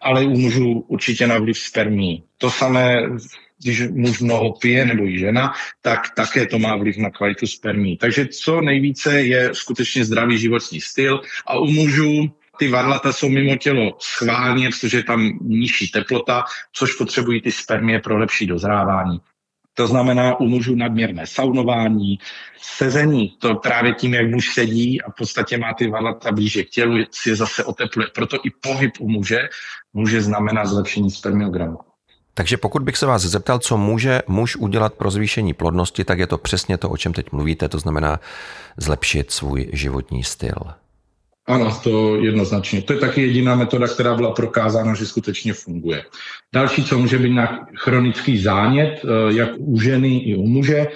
ale 0.00 0.24
u 0.24 0.38
mužů 0.38 0.84
určitě 0.88 1.26
na 1.26 1.38
vliv 1.38 1.58
spermí. 1.58 2.22
To 2.38 2.50
samé 2.50 3.02
když 3.62 3.82
muž 3.90 4.20
mnoho 4.20 4.52
pije 4.52 4.86
nebo 4.86 5.06
i 5.06 5.18
žena, 5.18 5.52
tak 5.82 6.00
také 6.16 6.46
to 6.46 6.58
má 6.58 6.76
vliv 6.76 6.96
na 6.96 7.10
kvalitu 7.10 7.46
spermí. 7.46 7.96
Takže 7.96 8.26
co 8.26 8.60
nejvíce 8.60 9.22
je 9.22 9.50
skutečně 9.52 10.04
zdravý 10.04 10.38
životní 10.38 10.80
styl 10.80 11.20
a 11.46 11.58
u 11.58 11.66
mužů 11.66 12.30
ty 12.58 12.68
varlata 12.68 13.12
jsou 13.12 13.28
mimo 13.28 13.56
tělo 13.56 13.96
schválně, 13.98 14.68
protože 14.68 14.96
je 14.96 15.04
tam 15.04 15.38
nižší 15.40 15.88
teplota, 15.88 16.44
což 16.72 16.92
potřebují 16.92 17.40
ty 17.40 17.52
spermie 17.52 18.00
pro 18.00 18.18
lepší 18.18 18.46
dozrávání. 18.46 19.20
To 19.74 19.86
znamená 19.86 20.40
u 20.40 20.46
mužů 20.46 20.74
nadměrné 20.74 21.26
saunování, 21.26 22.18
sezení, 22.62 23.36
to 23.38 23.54
právě 23.54 23.94
tím, 23.94 24.14
jak 24.14 24.30
muž 24.30 24.54
sedí 24.54 25.02
a 25.02 25.10
v 25.10 25.14
podstatě 25.14 25.58
má 25.58 25.74
ty 25.74 25.88
varlata 25.88 26.32
blíže 26.32 26.62
k 26.64 26.70
tělu, 26.70 27.04
si 27.10 27.28
je 27.28 27.36
zase 27.36 27.64
otepluje. 27.64 28.08
Proto 28.14 28.36
i 28.44 28.50
pohyb 28.50 28.92
u 29.00 29.08
muže 29.08 29.48
může 29.92 30.22
znamenat 30.22 30.66
zlepšení 30.66 31.10
spermiogramu. 31.10 31.89
Takže 32.40 32.56
pokud 32.56 32.82
bych 32.82 32.96
se 32.96 33.06
vás 33.06 33.22
zeptal, 33.22 33.58
co 33.58 33.76
může 33.76 34.22
muž 34.26 34.56
udělat 34.56 34.94
pro 34.94 35.10
zvýšení 35.10 35.52
plodnosti, 35.52 36.04
tak 36.04 36.18
je 36.18 36.26
to 36.26 36.38
přesně 36.38 36.78
to, 36.78 36.90
o 36.90 36.96
čem 36.96 37.12
teď 37.12 37.32
mluvíte, 37.32 37.68
to 37.68 37.78
znamená 37.78 38.20
zlepšit 38.76 39.30
svůj 39.30 39.68
životní 39.72 40.24
styl. 40.24 40.56
Ano, 41.46 41.80
to 41.84 42.16
jednoznačně. 42.16 42.82
To 42.82 42.92
je 42.92 42.98
taky 42.98 43.22
jediná 43.22 43.54
metoda, 43.54 43.88
která 43.88 44.14
byla 44.14 44.32
prokázána, 44.32 44.94
že 44.94 45.06
skutečně 45.06 45.52
funguje. 45.52 46.04
Další, 46.54 46.84
co 46.84 46.98
může 46.98 47.18
být 47.18 47.34
na 47.34 47.66
chronický 47.76 48.42
zánět, 48.42 49.04
eh, 49.04 49.36
jak 49.36 49.50
u 49.58 49.80
ženy 49.80 50.18
i 50.18 50.36
u 50.36 50.46
muže, 50.46 50.86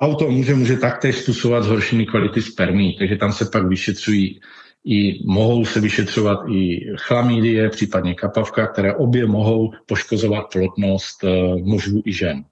auto 0.00 0.30
může, 0.30 0.54
může 0.54 0.76
taktéž 0.76 1.16
způsobovat 1.16 1.64
zhoršení 1.64 2.06
kvality 2.06 2.42
spermí, 2.42 2.96
takže 2.98 3.16
tam 3.16 3.32
se 3.32 3.44
pak 3.52 3.68
vyšetřují 3.68 4.40
i 4.86 5.20
mohou 5.24 5.64
se 5.64 5.80
vyšetřovat 5.80 6.38
i 6.48 6.86
chlamídie, 6.96 7.70
případně 7.70 8.14
kapavka, 8.14 8.66
které 8.66 8.94
obě 8.94 9.26
mohou 9.26 9.72
poškozovat 9.86 10.44
plodnost 10.52 11.24
eh, 11.24 11.28
mužů 11.62 12.02
i 12.04 12.12
žen. 12.12 12.44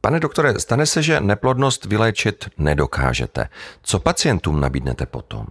Pane 0.00 0.20
doktore, 0.20 0.58
stane 0.58 0.86
se, 0.86 1.02
že 1.02 1.20
neplodnost 1.20 1.84
vyléčit 1.84 2.44
nedokážete. 2.58 3.48
Co 3.82 3.98
pacientům 3.98 4.60
nabídnete 4.60 5.06
potom? 5.06 5.46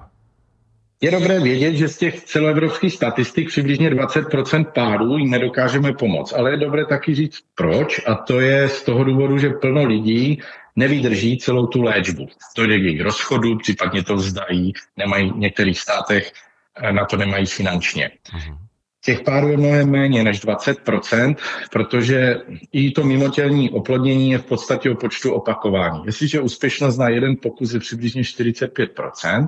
Je 1.01 1.11
dobré 1.11 1.39
vědět, 1.39 1.73
že 1.73 1.87
z 1.87 1.97
těch 1.97 2.23
celoevropských 2.23 2.93
statistik 2.93 3.47
přibližně 3.47 3.89
20% 3.89 4.65
párů 4.65 5.17
jim 5.17 5.31
nedokážeme 5.31 5.93
pomoct, 5.93 6.33
ale 6.33 6.51
je 6.51 6.57
dobré 6.57 6.85
taky 6.85 7.15
říct 7.15 7.39
proč 7.55 8.01
a 8.07 8.15
to 8.15 8.39
je 8.39 8.69
z 8.69 8.83
toho 8.83 9.03
důvodu, 9.03 9.37
že 9.37 9.49
plno 9.49 9.85
lidí 9.85 10.41
nevydrží 10.75 11.37
celou 11.37 11.67
tu 11.67 11.81
léčbu. 11.81 12.27
To 12.55 12.63
k 12.63 12.69
jejich 12.69 13.01
rozchodu, 13.01 13.57
případně 13.57 14.03
to 14.03 14.15
vzdají, 14.15 14.73
nemají 14.97 15.31
v 15.31 15.37
některých 15.37 15.79
státech 15.79 16.31
eh, 16.75 16.93
na 16.93 17.05
to 17.05 17.17
nemají 17.17 17.45
finančně. 17.45 18.11
Mhm. 18.33 18.57
Těch 19.05 19.21
párů 19.21 19.47
je 19.47 19.57
mnohem 19.57 19.89
méně 19.89 20.23
než 20.23 20.43
20%, 20.43 21.35
protože 21.71 22.35
i 22.71 22.91
to 22.91 23.03
mimotělní 23.03 23.69
oplodnění 23.69 24.31
je 24.31 24.37
v 24.37 24.45
podstatě 24.45 24.89
o 24.89 24.95
počtu 24.95 25.33
opakování. 25.33 26.01
Jestliže 26.05 26.41
úspěšnost 26.41 26.97
na 26.97 27.09
jeden 27.09 27.35
pokus 27.41 27.73
je 27.73 27.79
přibližně 27.79 28.21
45%, 28.21 29.47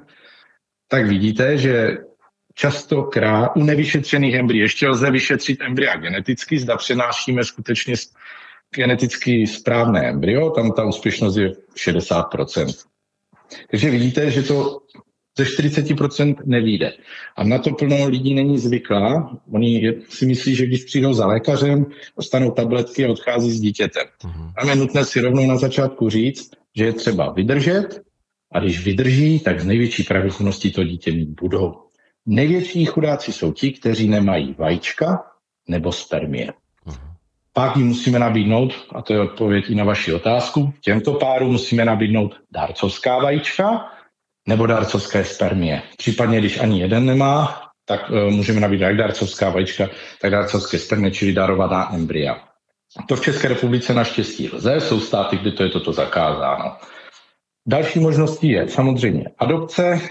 tak 0.87 1.05
vidíte, 1.05 1.57
že 1.57 1.97
častokrát 2.53 3.51
u 3.55 3.63
nevyšetřených 3.63 4.35
embryí 4.35 4.59
ještě 4.59 4.89
lze 4.89 5.11
vyšetřit 5.11 5.61
embrya 5.61 5.95
geneticky, 5.95 6.59
zda 6.59 6.77
přenášíme 6.77 7.43
skutečně 7.43 7.95
geneticky 8.75 9.47
správné 9.47 10.09
embryo, 10.09 10.49
tam 10.49 10.71
ta 10.71 10.85
úspěšnost 10.85 11.37
je 11.37 11.51
60%. 11.75 12.85
Takže 13.71 13.89
vidíte, 13.89 14.31
že 14.31 14.43
to 14.43 14.79
ze 15.37 15.43
40% 15.43 16.35
nevíde. 16.45 16.93
A 17.35 17.43
na 17.43 17.57
to 17.57 17.71
plno 17.71 18.07
lidí 18.07 18.33
není 18.33 18.59
zvyklá. 18.59 19.37
Oni 19.51 19.93
si 20.09 20.25
myslí, 20.25 20.55
že 20.55 20.65
když 20.65 20.83
přijdou 20.83 21.13
za 21.13 21.27
lékařem, 21.27 21.85
dostanou 22.17 22.51
tabletky 22.51 23.05
a 23.05 23.11
odchází 23.11 23.51
s 23.51 23.59
dítětem. 23.59 24.07
Uh-huh. 24.23 24.53
Tam 24.59 24.69
je 24.69 24.75
nutné 24.75 25.05
si 25.05 25.21
rovnou 25.21 25.47
na 25.47 25.57
začátku 25.57 26.09
říct, 26.09 26.51
že 26.75 26.85
je 26.85 26.93
třeba 26.93 27.31
vydržet 27.31 28.01
a 28.51 28.59
když 28.59 28.85
vydrží, 28.85 29.39
tak 29.39 29.59
z 29.59 29.65
největší 29.65 30.03
pravděpodobností 30.03 30.71
to 30.71 30.83
dítě 30.83 31.11
mít 31.11 31.29
budou. 31.41 31.73
Největší 32.25 32.85
chudáci 32.85 33.33
jsou 33.33 33.51
ti, 33.51 33.71
kteří 33.71 34.07
nemají 34.07 34.55
vajíčka 34.57 35.23
nebo 35.67 35.91
spermie. 35.91 36.53
Pak 37.57 37.77
jim 37.77 37.87
musíme 37.87 38.19
nabídnout, 38.19 38.73
a 38.95 39.01
to 39.01 39.13
je 39.13 39.19
odpověď 39.19 39.69
i 39.69 39.75
na 39.75 39.83
vaši 39.83 40.13
otázku, 40.13 40.73
těmto 40.81 41.13
párům 41.13 41.51
musíme 41.51 41.85
nabídnout 41.85 42.35
dárcovská 42.51 43.17
vajíčka 43.17 43.91
nebo 44.47 44.65
dárcovské 44.65 45.23
spermie. 45.23 45.81
Případně, 45.97 46.39
když 46.39 46.59
ani 46.59 46.81
jeden 46.81 47.05
nemá, 47.05 47.61
tak 47.85 48.09
uh, 48.09 48.29
můžeme 48.29 48.59
nabídnout 48.59 48.87
jak 48.87 48.97
dárcovská 48.97 49.49
vajíčka, 49.49 49.89
tak 50.21 50.31
dárcovské 50.31 50.79
spermie, 50.79 51.11
čili 51.11 51.33
darovaná 51.33 51.93
embrya. 51.93 52.39
To 53.07 53.15
v 53.15 53.21
České 53.21 53.47
republice 53.47 53.93
naštěstí 53.93 54.49
lze, 54.53 54.81
jsou 54.81 54.99
státy, 54.99 55.37
kde 55.37 55.51
to 55.51 55.63
je 55.63 55.69
toto 55.69 55.93
zakázáno. 55.93 56.77
Další 57.67 57.99
možností 57.99 58.49
je 58.49 58.69
samozřejmě 58.69 59.25
adopce, 59.39 60.01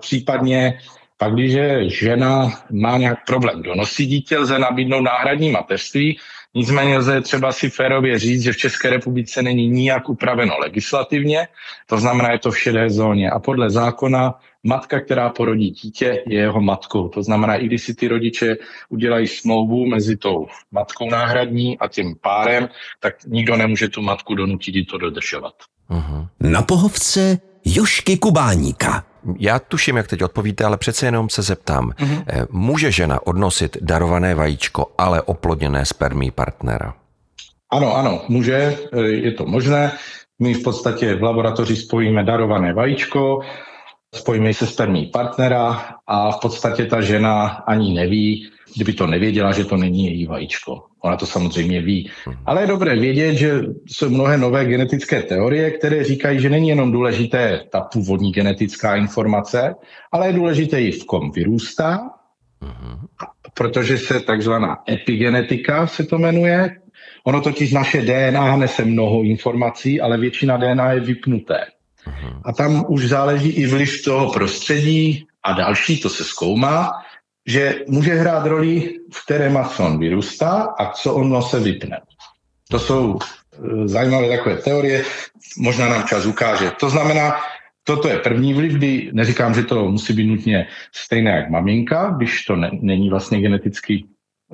případně 0.00 0.78
pak, 1.18 1.32
když 1.32 1.54
žena 1.98 2.50
má 2.70 2.98
nějak 2.98 3.18
problém 3.26 3.62
donosí 3.62 4.06
dítě, 4.06 4.38
lze 4.38 4.58
nabídnout 4.58 5.00
náhradní 5.00 5.50
mateřství, 5.50 6.18
nicméně 6.54 6.98
lze 6.98 7.20
třeba 7.20 7.52
si 7.52 7.70
férově 7.70 8.18
říct, 8.18 8.42
že 8.42 8.52
v 8.52 8.56
České 8.56 8.90
republice 8.90 9.42
není 9.42 9.68
nijak 9.68 10.08
upraveno 10.08 10.58
legislativně, 10.58 11.48
to 11.86 11.98
znamená, 11.98 12.32
je 12.32 12.38
to 12.38 12.50
v 12.50 12.58
šedé 12.58 12.90
zóně 12.90 13.30
a 13.30 13.38
podle 13.38 13.70
zákona 13.70 14.34
matka, 14.64 15.00
která 15.00 15.28
porodí 15.30 15.70
dítě, 15.70 16.22
je 16.26 16.40
jeho 16.40 16.60
matkou. 16.60 17.08
To 17.08 17.22
znamená, 17.22 17.54
i 17.54 17.66
když 17.66 17.82
si 17.82 17.94
ty 17.94 18.08
rodiče 18.08 18.56
udělají 18.88 19.26
smlouvu 19.26 19.86
mezi 19.86 20.16
tou 20.16 20.46
matkou 20.72 21.10
náhradní 21.10 21.78
a 21.78 21.88
tím 21.88 22.14
párem, 22.20 22.68
tak 23.00 23.14
nikdo 23.26 23.56
nemůže 23.56 23.88
tu 23.88 24.02
matku 24.02 24.34
donutit 24.34 24.84
to 24.90 24.98
dodržovat. 24.98 25.54
Uh-huh. 25.90 26.28
Na 26.40 26.62
pohovce 26.62 27.38
Jošky 27.64 28.16
Kubáníka. 28.16 29.09
Já 29.38 29.58
tuším, 29.58 29.96
jak 29.96 30.06
teď 30.06 30.22
odpovíte, 30.22 30.64
ale 30.64 30.76
přece 30.76 31.06
jenom 31.06 31.28
se 31.28 31.42
zeptám. 31.42 31.90
Uh-huh. 31.90 32.46
Může 32.50 32.92
žena 32.92 33.26
odnosit 33.26 33.76
darované 33.80 34.34
vajíčko, 34.34 34.92
ale 34.98 35.22
oplodněné 35.22 35.86
spermí 35.86 36.30
partnera? 36.30 36.94
Ano, 37.72 37.96
ano, 37.96 38.22
může, 38.28 38.76
eh, 38.92 39.00
je 39.00 39.32
to 39.32 39.46
možné. 39.46 39.92
My 40.42 40.54
v 40.54 40.62
podstatě 40.62 41.14
v 41.14 41.22
laboratoři 41.22 41.76
spojíme 41.76 42.24
darované 42.24 42.74
vajíčko, 42.74 43.40
spojíme 44.14 44.54
se 44.54 44.66
spermí 44.66 45.06
partnera 45.06 45.94
a 46.06 46.30
v 46.30 46.40
podstatě 46.40 46.86
ta 46.86 47.00
žena 47.00 47.46
ani 47.46 47.94
neví, 47.94 48.50
kdyby 48.76 48.92
to 48.92 49.06
nevěděla, 49.06 49.52
že 49.52 49.64
to 49.64 49.76
není 49.76 50.06
její 50.06 50.26
vajíčko. 50.26 50.82
Ona 51.00 51.16
to 51.16 51.26
samozřejmě 51.26 51.82
ví. 51.82 52.10
Mhm. 52.26 52.36
Ale 52.46 52.60
je 52.60 52.66
dobré 52.66 52.98
vědět, 52.98 53.34
že 53.34 53.60
jsou 53.86 54.10
mnohé 54.10 54.38
nové 54.38 54.64
genetické 54.64 55.22
teorie, 55.22 55.70
které 55.70 56.04
říkají, 56.04 56.40
že 56.40 56.50
není 56.50 56.68
jenom 56.68 56.92
důležité 56.92 57.60
ta 57.72 57.80
původní 57.80 58.32
genetická 58.32 58.96
informace, 58.96 59.74
ale 60.12 60.26
je 60.26 60.32
důležité 60.32 60.82
i 60.82 60.90
v 60.90 61.04
kom 61.04 61.30
vyrůstá, 61.30 61.98
mhm. 62.60 63.06
protože 63.54 63.98
se 63.98 64.20
takzvaná 64.20 64.76
epigenetika 64.90 65.86
se 65.86 66.04
to 66.04 66.18
jmenuje. 66.18 66.76
Ono 67.24 67.40
totiž 67.40 67.72
naše 67.72 68.02
DNA 68.02 68.56
nese 68.56 68.84
mnoho 68.84 69.22
informací, 69.22 70.00
ale 70.00 70.18
většina 70.18 70.56
DNA 70.56 70.92
je 70.92 71.00
vypnuté. 71.00 71.66
Mhm. 72.06 72.40
A 72.44 72.52
tam 72.52 72.84
už 72.88 73.08
záleží 73.08 73.48
i 73.48 73.66
vliv 73.66 74.04
toho 74.04 74.32
prostředí 74.32 75.26
a 75.42 75.52
další, 75.52 76.00
to 76.00 76.08
se 76.08 76.24
zkoumá, 76.24 76.90
že 77.46 77.84
může 77.88 78.14
hrát 78.14 78.46
roli, 78.46 78.94
v 79.12 79.24
které 79.24 79.50
mason 79.50 79.98
vyrůstá 79.98 80.74
a 80.78 80.92
co 80.92 81.14
ono 81.14 81.42
se 81.42 81.60
vypne. 81.60 82.00
To 82.70 82.78
jsou 82.78 83.18
e, 83.18 83.88
zajímavé 83.88 84.28
takové 84.28 84.56
teorie, 84.56 85.04
možná 85.58 85.88
nám 85.88 86.04
čas 86.04 86.26
ukáže. 86.26 86.70
To 86.80 86.90
znamená, 86.90 87.36
toto 87.84 88.08
je 88.08 88.18
první 88.18 88.54
vliv, 88.54 88.72
kdy 88.72 89.10
neříkám, 89.12 89.54
že 89.54 89.62
to 89.62 89.90
musí 89.90 90.12
být 90.12 90.26
nutně 90.26 90.66
stejné 90.94 91.30
jak 91.30 91.50
maminka, 91.50 92.14
když 92.16 92.44
to 92.44 92.56
ne, 92.56 92.70
není 92.80 93.10
vlastně 93.10 93.40
geneticky 93.40 94.04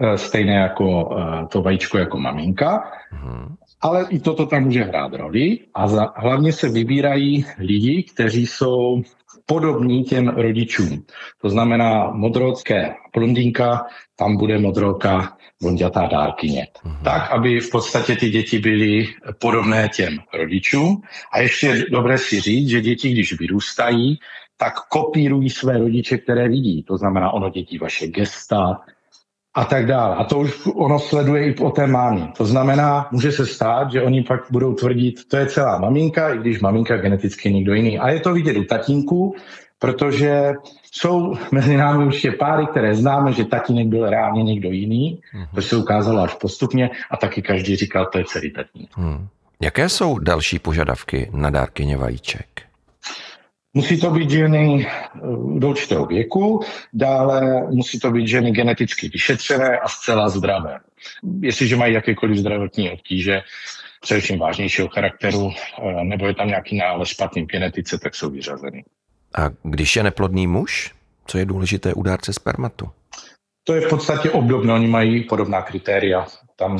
e, 0.00 0.18
stejné 0.18 0.54
jako 0.54 1.16
e, 1.18 1.46
to 1.46 1.62
vajíčko 1.62 1.98
jako 1.98 2.18
maminka, 2.18 2.90
hmm. 3.10 3.54
Ale 3.80 4.06
i 4.10 4.18
toto 4.18 4.46
tam 4.46 4.64
může 4.64 4.82
hrát 4.82 5.14
roli 5.14 5.58
a 5.74 5.88
za, 5.88 6.12
hlavně 6.16 6.52
se 6.52 6.68
vybírají 6.68 7.44
lidi, 7.58 8.02
kteří 8.02 8.46
jsou 8.46 9.02
podobní 9.46 10.04
těm 10.04 10.28
rodičům. 10.28 11.04
To 11.42 11.50
znamená 11.50 12.10
modrocké 12.10 12.94
blondýnka, 13.14 13.86
tam 14.16 14.36
bude 14.36 14.58
modroka 14.58 15.36
blondětá 15.62 16.06
dárkyně. 16.06 16.66
Uh-huh. 16.84 17.02
Tak, 17.04 17.30
aby 17.30 17.60
v 17.60 17.70
podstatě 17.70 18.16
ty 18.16 18.30
děti 18.30 18.58
byly 18.58 19.06
podobné 19.38 19.88
těm 19.88 20.18
rodičům. 20.34 21.02
A 21.32 21.40
ještě 21.40 21.66
je 21.66 21.84
dobré 21.90 22.18
si 22.18 22.40
říct, 22.40 22.68
že 22.68 22.80
děti, 22.80 23.12
když 23.12 23.38
vyrůstají, 23.40 24.18
tak 24.56 24.74
kopírují 24.88 25.50
své 25.50 25.78
rodiče, 25.78 26.18
které 26.18 26.48
vidí. 26.48 26.82
To 26.82 26.96
znamená, 26.96 27.30
ono 27.30 27.50
dětí 27.50 27.78
vaše 27.78 28.06
gesta, 28.06 28.80
a 29.56 29.64
tak 29.64 29.86
dále. 29.86 30.16
A 30.16 30.24
to 30.24 30.38
už 30.38 30.66
ono 30.74 30.98
sleduje 30.98 31.46
i 31.46 31.52
po 31.52 31.70
té 31.70 31.86
mámě. 31.86 32.28
To 32.36 32.44
znamená, 32.44 33.08
může 33.10 33.32
se 33.32 33.46
stát, 33.46 33.92
že 33.92 34.02
oni 34.02 34.22
pak 34.22 34.40
budou 34.50 34.74
tvrdit, 34.74 35.28
to 35.28 35.36
je 35.36 35.46
celá 35.46 35.78
maminka, 35.78 36.34
i 36.34 36.38
když 36.38 36.60
maminka 36.60 36.96
geneticky 36.96 37.52
někdo 37.52 37.74
jiný. 37.74 37.98
A 37.98 38.10
je 38.10 38.20
to 38.20 38.32
vidět 38.32 38.56
u 38.56 38.64
tatínků, 38.64 39.34
protože 39.78 40.52
jsou 40.92 41.34
mezi 41.52 41.76
námi 41.76 42.04
určitě 42.04 42.32
páry, 42.32 42.66
které 42.66 42.94
známe, 42.94 43.32
že 43.32 43.44
tatínek 43.44 43.86
byl 43.86 44.10
reálně 44.10 44.42
někdo 44.42 44.70
jiný, 44.70 45.20
mm-hmm. 45.34 45.46
to 45.54 45.62
se 45.62 45.76
ukázalo 45.76 46.22
až 46.22 46.34
postupně 46.34 46.90
a 47.10 47.16
taky 47.16 47.42
každý 47.42 47.76
říkal, 47.76 48.06
to 48.12 48.18
je 48.18 48.24
celý 48.24 48.52
tatínek. 48.52 48.96
Mm. 48.96 49.26
Jaké 49.60 49.88
jsou 49.88 50.18
další 50.18 50.58
požadavky 50.58 51.30
na 51.32 51.50
dárkyně 51.50 51.96
vajíček? 51.96 52.65
Musí 53.76 54.00
to 54.00 54.10
být 54.10 54.30
ženy 54.30 54.86
eh, 54.86 55.20
do 55.58 55.68
určitého 55.68 56.06
věku, 56.06 56.60
dále 56.92 57.62
musí 57.70 58.00
to 58.00 58.10
být 58.10 58.28
ženy 58.28 58.50
geneticky 58.50 59.08
vyšetřené 59.08 59.78
a 59.78 59.88
zcela 59.88 60.28
zdravé. 60.28 60.78
Jestliže 61.40 61.76
mají 61.76 61.94
jakékoliv 61.94 62.38
zdravotní 62.38 62.90
obtíže, 62.90 63.42
především 64.00 64.38
vážnějšího 64.38 64.88
charakteru, 64.88 65.50
eh, 65.50 66.04
nebo 66.04 66.26
je 66.26 66.34
tam 66.34 66.48
nějaký 66.48 66.76
nález 66.76 67.08
špatný 67.08 67.46
genetice, 67.46 67.98
tak 67.98 68.14
jsou 68.14 68.30
vyřazeny. 68.30 68.84
A 69.38 69.50
když 69.62 69.96
je 69.96 70.02
neplodný 70.02 70.46
muž, 70.46 70.94
co 71.26 71.38
je 71.38 71.44
důležité 71.44 71.94
u 71.94 72.02
dárce 72.02 72.32
spermatu? 72.32 72.88
To 73.64 73.74
je 73.74 73.80
v 73.80 73.88
podstatě 73.88 74.30
obdobné, 74.30 74.72
oni 74.72 74.86
mají 74.86 75.24
podobná 75.24 75.62
kritéria. 75.62 76.26
Tam 76.56 76.78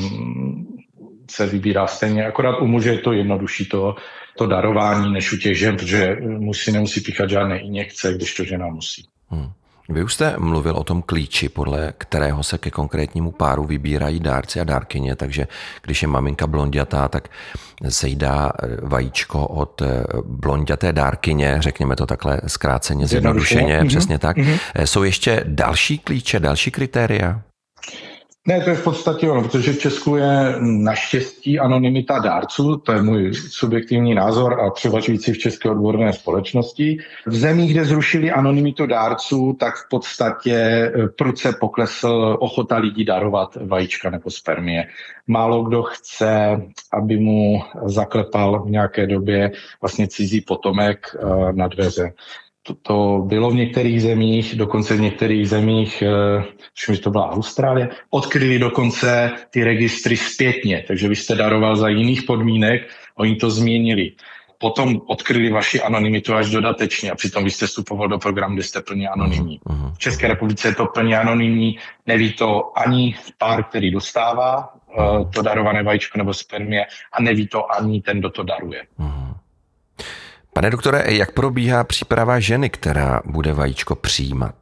se 1.31 1.45
vybírá 1.45 1.87
stejně, 1.87 2.27
akorát 2.27 2.61
u 2.61 2.67
muže 2.67 2.89
je 2.89 2.99
to 2.99 3.13
jednodušší 3.13 3.65
to, 3.65 3.95
to 4.37 4.47
darování 4.47 5.13
než 5.13 5.33
u 5.33 5.37
těch 5.37 5.57
žen, 5.57 5.77
protože 5.77 6.17
musí, 6.21 6.71
nemusí 6.71 7.01
píchat 7.01 7.29
žádné 7.29 7.59
injekce, 7.59 8.13
když 8.13 8.35
to 8.35 8.43
žena 8.43 8.67
musí. 8.67 9.05
Hmm. 9.29 9.51
Vy 9.89 10.03
už 10.03 10.13
jste 10.13 10.35
mluvil 10.37 10.75
o 10.75 10.83
tom 10.83 11.01
klíči, 11.01 11.49
podle 11.49 11.93
kterého 11.97 12.43
se 12.43 12.57
ke 12.57 12.71
konkrétnímu 12.71 13.31
páru 13.31 13.63
vybírají 13.63 14.19
dárci 14.19 14.59
a 14.59 14.63
dárkyně, 14.63 15.15
takže 15.15 15.47
když 15.81 16.01
je 16.01 16.07
maminka 16.07 16.47
blondětá, 16.47 17.07
tak 17.07 17.29
se 17.89 18.07
jí 18.07 18.15
dá 18.15 18.51
eh, 18.63 18.67
vajíčko 18.81 19.47
od 19.47 19.81
eh, 19.81 20.03
blonděté 20.25 20.93
dárkyně, 20.93 21.57
řekněme 21.59 21.95
to 21.95 22.05
takhle 22.05 22.41
zkráceně, 22.47 23.07
zjednodušeně, 23.07 23.79
mm-hmm. 23.79 23.87
přesně 23.87 24.19
tak. 24.19 24.37
Mm-hmm. 24.37 24.59
Jsou 24.85 25.03
ještě 25.03 25.43
další 25.47 25.97
klíče, 25.97 26.39
další 26.39 26.71
kritéria? 26.71 27.41
Ne, 28.47 28.61
to 28.61 28.69
je 28.69 28.75
v 28.75 28.83
podstatě 28.83 29.29
ono, 29.29 29.41
protože 29.41 29.73
v 29.73 29.79
Česku 29.79 30.15
je 30.15 30.55
naštěstí 30.59 31.59
anonymita 31.59 32.19
dárců, 32.19 32.77
to 32.77 32.91
je 32.91 33.01
můj 33.01 33.33
subjektivní 33.33 34.15
názor 34.15 34.61
a 34.61 34.69
převažující 34.69 35.33
v 35.33 35.37
české 35.37 35.69
odborné 35.69 36.13
společnosti. 36.13 36.97
V 37.25 37.35
zemích, 37.35 37.71
kde 37.71 37.85
zrušili 37.85 38.31
anonymitu 38.31 38.85
dárců, 38.85 39.57
tak 39.59 39.75
v 39.75 39.89
podstatě 39.89 40.55
eh, 40.55 41.07
prudce 41.07 41.53
poklesl 41.59 42.37
ochota 42.39 42.77
lidí 42.77 43.05
darovat 43.05 43.57
vajíčka 43.65 44.09
nebo 44.09 44.29
spermie. 44.29 44.87
Málo 45.27 45.63
kdo 45.63 45.83
chce, 45.83 46.61
aby 46.93 47.17
mu 47.17 47.61
zaklepal 47.85 48.63
v 48.63 48.69
nějaké 48.69 49.07
době 49.07 49.51
vlastně 49.81 50.07
cizí 50.07 50.41
potomek 50.41 51.15
eh, 51.15 51.53
na 51.53 51.67
dveře 51.67 52.13
to, 52.67 52.73
to 52.73 53.23
bylo 53.25 53.51
v 53.51 53.55
některých 53.55 54.01
zemích, 54.01 54.55
dokonce 54.55 54.95
v 54.95 55.01
některých 55.01 55.49
zemích, 55.49 56.03
eh, 56.91 56.97
to 57.03 57.09
byla 57.09 57.31
Austrálie, 57.31 57.89
odkryli 58.09 58.59
dokonce 58.59 59.31
ty 59.49 59.63
registry 59.63 60.17
zpětně, 60.17 60.83
takže 60.87 61.07
vy 61.07 61.15
jste 61.15 61.35
daroval 61.35 61.75
za 61.75 61.87
jiných 61.87 62.23
podmínek, 62.23 62.87
oni 63.15 63.35
to 63.35 63.49
změnili. 63.49 64.11
potom 64.57 65.01
odkryli 65.07 65.49
vaši 65.49 65.81
anonymitu 65.81 66.33
až 66.33 66.49
dodatečně 66.49 67.11
a 67.11 67.15
přitom 67.15 67.43
vy 67.43 67.51
jste 67.51 67.67
vstupoval 67.67 68.07
do 68.07 68.17
programu, 68.17 68.55
kde 68.55 68.63
jste 68.63 68.81
plně 68.81 69.09
anonymní. 69.09 69.59
Uh-huh. 69.59 69.93
V 69.93 69.97
České 69.97 70.27
republice 70.27 70.67
je 70.67 70.75
to 70.75 70.85
plně 70.85 71.19
anonymní, 71.19 71.77
neví 72.07 72.33
to 72.33 72.71
ani 72.77 73.15
pár, 73.37 73.63
který 73.63 73.91
dostává 73.91 74.73
uh, 74.97 75.31
to 75.31 75.41
darované 75.41 75.83
vajíčko 75.83 76.17
nebo 76.17 76.33
spermie 76.33 76.85
a 77.13 77.21
neví 77.21 77.47
to 77.47 77.71
ani 77.71 78.01
ten, 78.01 78.19
kdo 78.19 78.29
to 78.29 78.43
daruje. 78.43 78.83
Uh-huh. 78.99 79.33
Pane 80.57 80.69
doktore, 80.69 81.03
jak 81.07 81.31
probíhá 81.31 81.83
příprava 81.83 82.39
ženy, 82.39 82.69
která 82.69 83.21
bude 83.25 83.53
vajíčko 83.53 83.95
přijímat? 83.95 84.55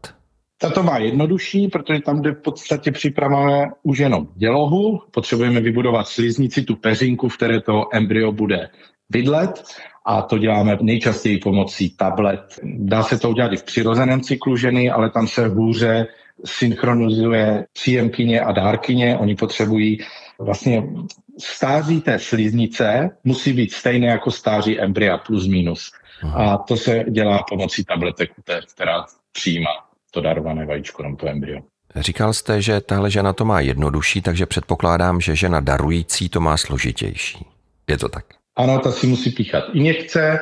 Tato 0.57 0.83
má 0.83 0.97
jednodušší, 0.97 1.67
protože 1.67 1.99
tam, 1.99 2.21
kde 2.21 2.31
v 2.31 2.41
podstatě 2.41 2.91
připravujeme 2.91 3.71
už 3.83 3.97
jenom 3.97 4.27
dělohu, 4.35 5.01
potřebujeme 5.11 5.61
vybudovat 5.61 6.07
sliznici, 6.07 6.63
tu 6.63 6.75
peřinku, 6.75 7.29
v 7.29 7.37
které 7.37 7.61
to 7.61 7.83
embryo 7.93 8.31
bude 8.31 8.69
bydlet 9.09 9.63
a 10.05 10.21
to 10.21 10.37
děláme 10.37 10.77
nejčastěji 10.81 11.37
pomocí 11.37 11.89
tablet. 11.89 12.59
Dá 12.63 13.03
se 13.03 13.17
to 13.17 13.29
udělat 13.29 13.53
i 13.53 13.57
v 13.57 13.63
přirozeném 13.63 14.21
cyklu 14.21 14.57
ženy, 14.57 14.91
ale 14.91 15.09
tam 15.09 15.27
se 15.27 15.47
hůře 15.47 16.07
synchronizuje 16.45 17.65
příjemkyně 17.73 18.41
a 18.41 18.51
dárkyně. 18.51 19.17
Oni 19.17 19.35
potřebují 19.35 19.99
vlastně 20.39 20.83
stáří 21.39 22.01
té 22.01 22.19
sliznice 22.19 23.09
musí 23.23 23.53
být 23.53 23.73
stejné 23.73 24.07
jako 24.07 24.31
stáří 24.31 24.79
embrya 24.79 25.17
plus 25.17 25.47
minus. 25.47 25.91
A 26.35 26.57
to 26.57 26.77
se 26.77 27.03
dělá 27.09 27.43
pomocí 27.49 27.83
tabletek, 27.85 28.31
která 28.73 29.05
přijímá 29.31 29.69
to 30.11 30.21
darované 30.21 30.65
vajíčko 30.65 31.03
nebo 31.03 31.15
to 31.15 31.27
embryo. 31.27 31.61
Říkal 31.95 32.33
jste, 32.33 32.61
že 32.61 32.81
tahle 32.81 33.11
žena 33.11 33.33
to 33.33 33.45
má 33.45 33.59
jednodušší, 33.59 34.21
takže 34.21 34.45
předpokládám, 34.45 35.21
že 35.21 35.35
žena 35.35 35.59
darující 35.59 36.29
to 36.29 36.39
má 36.39 36.57
složitější. 36.57 37.45
Je 37.89 37.97
to 37.97 38.09
tak? 38.09 38.25
Ano, 38.55 38.79
ta 38.79 38.91
si 38.91 39.07
musí 39.07 39.31
píchat 39.31 39.63
injekce, 39.73 40.39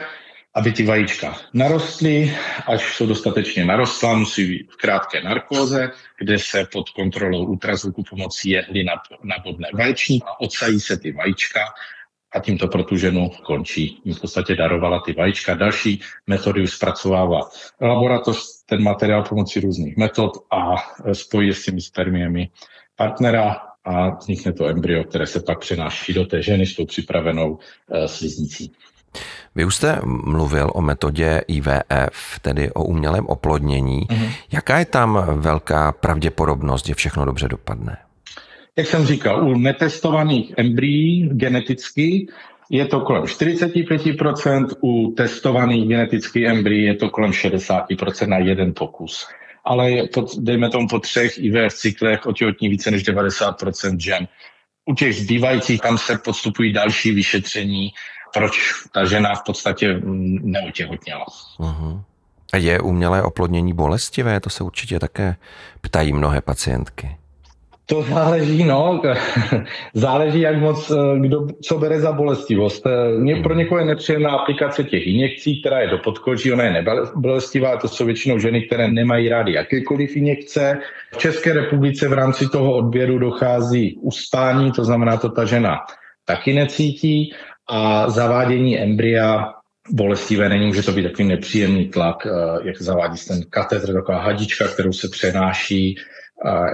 aby 0.56 0.72
ty 0.72 0.86
vajíčka 0.86 1.38
narostly, 1.54 2.38
až 2.68 2.96
jsou 2.96 3.06
dostatečně 3.06 3.66
narostla, 3.66 4.16
musí 4.16 4.48
být 4.48 4.72
v 4.72 4.78
krátké 4.78 5.22
narkóze, 5.22 5.92
kde 6.20 6.40
se 6.40 6.68
pod 6.72 6.90
kontrolou 6.90 7.46
ultrazvuku 7.46 8.04
pomocí 8.10 8.50
jehly 8.50 8.86
nabodne 9.24 9.68
vaječník 9.74 10.24
a 10.24 10.42
odsají 10.42 10.80
se 10.80 10.98
ty 10.98 11.12
vajíčka 11.12 11.60
a 12.32 12.40
tímto 12.40 12.68
pro 12.68 12.84
tu 12.84 12.98
ženu 12.98 13.30
končí. 13.44 14.02
V 14.06 14.22
podstatě 14.22 14.56
darovala 14.56 15.00
ty 15.00 15.14
vajíčka. 15.14 15.54
Další 15.54 16.02
metody 16.28 16.64
už 16.64 16.72
zpracovává 16.72 17.40
laboratoř, 17.82 18.38
ten 18.66 18.84
materiál 18.84 19.24
pomocí 19.24 19.60
různých 19.60 19.98
metod 19.98 20.32
a 20.52 20.76
spojí 21.14 21.54
s 21.54 21.66
těmi 21.66 21.82
spermiemi 21.82 22.50
partnera 22.96 23.58
a 23.86 24.10
vznikne 24.16 24.54
to 24.54 24.68
embryo, 24.68 25.04
které 25.04 25.28
se 25.28 25.40
pak 25.40 25.60
přenáší 25.60 26.14
do 26.14 26.26
té 26.26 26.42
ženy 26.42 26.66
s 26.66 26.76
tou 26.76 26.86
připravenou 26.86 27.52
uh, 27.52 28.06
sliznicí. 28.06 28.72
Vy 29.56 29.66
už 29.66 29.76
jste 29.76 30.00
mluvil 30.06 30.72
o 30.74 30.82
metodě 30.82 31.42
IVF, 31.48 32.40
tedy 32.42 32.72
o 32.72 32.84
umělém 32.84 33.26
oplodnění. 33.26 34.02
Mm-hmm. 34.02 34.30
Jaká 34.52 34.80
je 34.80 34.86
tam 34.86 35.24
velká 35.36 35.92
pravděpodobnost, 35.92 36.86
že 36.86 36.94
všechno 36.94 37.26
dobře 37.26 37.48
dopadne? 37.48 37.98
Jak 38.78 38.88
jsem 38.88 39.06
říkal, 39.06 39.50
u 39.50 39.58
netestovaných 39.58 40.54
embryí 40.58 41.30
geneticky 41.34 42.28
je 42.70 42.86
to 42.86 43.00
kolem 43.00 43.24
45%, 43.24 44.68
u 44.82 45.14
testovaných 45.18 45.88
genetických 45.88 46.46
embryí 46.46 46.84
je 46.84 46.96
to 46.96 47.10
kolem 47.10 47.32
60% 47.32 48.28
na 48.28 48.38
jeden 48.38 48.74
pokus. 48.74 49.28
Ale 49.66 49.92
po, 50.14 50.26
dejme 50.38 50.70
tomu 50.70 50.88
po 50.88 51.00
třech 51.00 51.38
IVF 51.38 51.74
cyklech 51.74 52.26
otěhotní 52.26 52.70
více 52.70 52.92
než 52.92 53.08
90% 53.08 53.98
žen. 54.00 54.28
U 54.86 54.96
těch 54.96 55.16
zbývajících 55.16 55.82
tam 55.82 55.98
se 55.98 56.18
podstupují 56.18 56.74
další 56.74 57.12
vyšetření, 57.12 57.94
proč 58.34 58.74
ta 58.92 59.06
žena 59.06 59.36
v 59.36 59.44
podstatě 59.46 60.02
neotěhotněla. 60.42 61.26
Uh-huh. 61.60 62.02
A 62.54 62.58
je 62.58 62.80
umělé 62.80 63.24
oplodnění 63.24 63.74
bolestivé? 63.74 64.40
To 64.40 64.50
se 64.50 64.64
určitě 64.64 65.00
také 65.00 65.36
ptají 65.82 66.14
mnohé 66.14 66.42
pacientky. 66.42 67.18
To 67.86 68.02
záleží, 68.02 68.64
no. 68.64 69.02
záleží, 69.94 70.40
jak 70.40 70.58
moc 70.58 70.92
eh, 70.92 71.20
kdo 71.20 71.48
co 71.62 71.78
bere 71.78 72.00
za 72.00 72.12
bolestivost. 72.12 72.86
Eh, 72.86 73.20
mě 73.20 73.36
pro 73.36 73.54
někoho 73.54 73.80
je 73.80 73.86
nepříjemná 73.86 74.30
aplikace 74.30 74.84
těch 74.84 75.08
injekcí, 75.08 75.62
která 75.62 75.80
je 75.80 75.88
do 75.88 75.98
podkoží, 75.98 76.54
ona 76.54 76.64
je 76.64 76.72
nebolestivá, 76.72 77.78
to 77.78 77.88
jsou 77.88 78.06
většinou 78.06 78.40
ženy, 78.40 78.62
které 78.62 78.88
nemají 78.88 79.30
rády 79.30 79.54
jakékoliv 79.54 80.16
injekce. 80.16 80.80
V 81.14 81.18
České 81.18 81.54
republice 81.54 82.08
v 82.08 82.14
rámci 82.14 82.50
toho 82.50 82.74
odběru 82.74 83.20
dochází 83.20 83.98
ustání, 84.02 84.72
to 84.72 84.86
znamená, 84.86 85.18
to 85.18 85.30
ta 85.30 85.46
žena 85.46 85.80
taky 86.26 86.54
necítí 86.54 87.34
a 87.70 88.10
zavádění 88.10 88.80
embrya 88.80 89.54
bolestivé 89.90 90.50
není, 90.50 90.68
může 90.68 90.84
to 90.84 90.92
být 90.92 91.04
takový 91.04 91.28
nepříjemný 91.28 91.90
tlak, 91.90 92.26
eh, 92.26 92.30
jak 92.64 92.82
zavádí 92.82 93.18
ten 93.28 93.42
katetr, 93.50 93.94
taková 93.94 94.22
hadička, 94.22 94.68
kterou 94.68 94.94
se 94.94 95.10
přenáší 95.10 95.96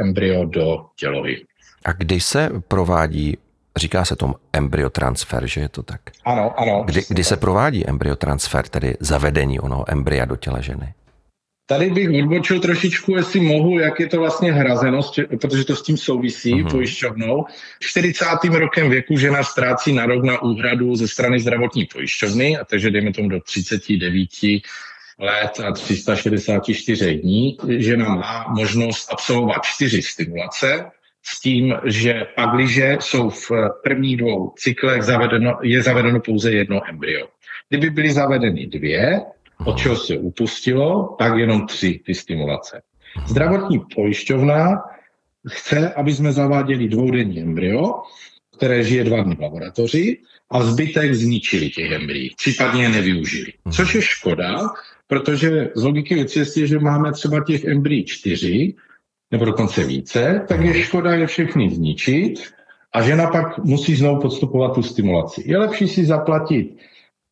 embryo 0.02 0.46
do 0.46 0.86
tělovy. 0.96 1.46
A 1.86 1.92
kdy 1.94 2.20
se 2.20 2.50
provádí, 2.68 3.38
říká 3.78 4.06
se 4.06 4.16
tomu 4.16 4.36
embryotransfer, 4.54 5.48
že 5.48 5.62
je 5.62 5.70
to 5.70 5.84
tak? 5.84 6.02
Ano, 6.26 6.60
ano. 6.60 6.84
Kdy, 6.86 7.02
kdy 7.10 7.24
se 7.24 7.38
provádí 7.38 7.90
embryotransfer, 7.90 8.68
tedy 8.68 8.98
zavedení 9.00 9.60
onoho 9.60 9.92
embrya 9.92 10.26
do 10.26 10.36
těla 10.36 10.62
ženy? 10.62 10.94
Tady 11.70 11.90
bych 11.90 12.10
odbočil 12.24 12.60
trošičku, 12.60 13.16
jestli 13.16 13.40
mohu, 13.40 13.80
jak 13.80 14.00
je 14.00 14.08
to 14.08 14.20
vlastně 14.20 14.54
hrazeno, 14.54 15.02
protože 15.42 15.66
to 15.66 15.76
s 15.76 15.82
tím 15.82 15.98
souvisí 15.98 16.54
uh-huh. 16.54 16.72
pojišťovnou. 16.72 17.46
40. 17.80 18.26
rokem 18.50 18.90
věku 18.90 19.18
žena 19.18 19.44
ztrácí 19.44 19.94
na 19.94 20.06
rok 20.06 20.24
na 20.24 20.42
úhradu 20.42 20.96
ze 20.96 21.08
strany 21.08 21.40
zdravotní 21.40 21.86
pojišťovny, 21.86 22.58
a 22.58 22.66
takže 22.66 22.92
dejme 22.92 23.14
tomu 23.14 23.30
do 23.30 23.40
39 23.40 24.30
let 25.20 25.60
a 25.68 25.72
364 25.72 27.16
dní, 27.16 27.58
žena 27.78 28.16
má 28.16 28.46
možnost 28.50 29.14
absolvovat 29.14 29.66
čtyři 29.66 30.02
stimulace 30.02 30.86
s 31.24 31.42
tím, 31.42 31.76
že 31.86 32.26
pakliže 32.36 32.98
jsou 33.00 33.30
v 33.30 33.52
prvních 33.84 34.18
dvou 34.18 34.54
cyklech 34.58 35.04
zavedeno, 35.04 35.60
je 35.64 35.82
zavedeno 35.82 36.20
pouze 36.20 36.52
jedno 36.52 36.82
embryo. 36.90 37.28
Kdyby 37.70 37.90
byly 37.90 38.12
zavedeny 38.12 38.68
dvě, 38.68 39.22
od 39.66 39.78
čeho 39.78 39.96
se 39.96 40.18
upustilo, 40.18 41.16
tak 41.20 41.38
jenom 41.38 41.68
tři 41.68 42.00
ty 42.06 42.16
stimulace. 42.16 42.82
Zdravotní 43.28 43.82
pojišťovna 43.96 44.82
chce, 45.48 45.94
aby 45.94 46.14
jsme 46.14 46.32
zaváděli 46.32 46.88
dvoudenní 46.88 47.42
embryo, 47.42 47.94
které 48.58 48.84
žije 48.84 49.04
dva 49.04 49.24
dny 49.24 49.36
v 49.36 49.42
laboratoři 49.42 50.18
a 50.52 50.64
zbytek 50.64 51.14
zničili 51.14 51.70
těch 51.70 51.92
embryí, 51.92 52.34
případně 52.38 52.84
je 52.84 52.90
nevyužili. 52.90 53.54
Což 53.72 53.96
je 53.96 54.02
škoda, 54.02 54.60
protože 55.08 55.70
z 55.76 55.84
logiky 55.84 56.16
věci 56.16 56.60
je, 56.60 56.68
že 56.68 56.80
máme 56.80 57.12
třeba 57.12 57.44
těch 57.44 57.66
embryí 57.66 58.06
čtyři, 58.06 58.74
nebo 59.32 59.46
dokonce 59.46 59.84
více, 59.84 60.46
tak 60.48 60.62
je 60.62 60.84
škoda 60.84 61.14
je 61.14 61.28
všechny 61.28 61.70
zničit 61.70 62.40
a 62.94 63.02
žena 63.02 63.28
pak 63.28 63.58
musí 63.58 63.96
znovu 63.96 64.22
podstupovat 64.22 64.76
tu 64.76 64.84
stimulaci. 64.84 65.44
Je 65.46 65.58
lepší 65.58 65.88
si 65.88 66.06
zaplatit 66.06 66.78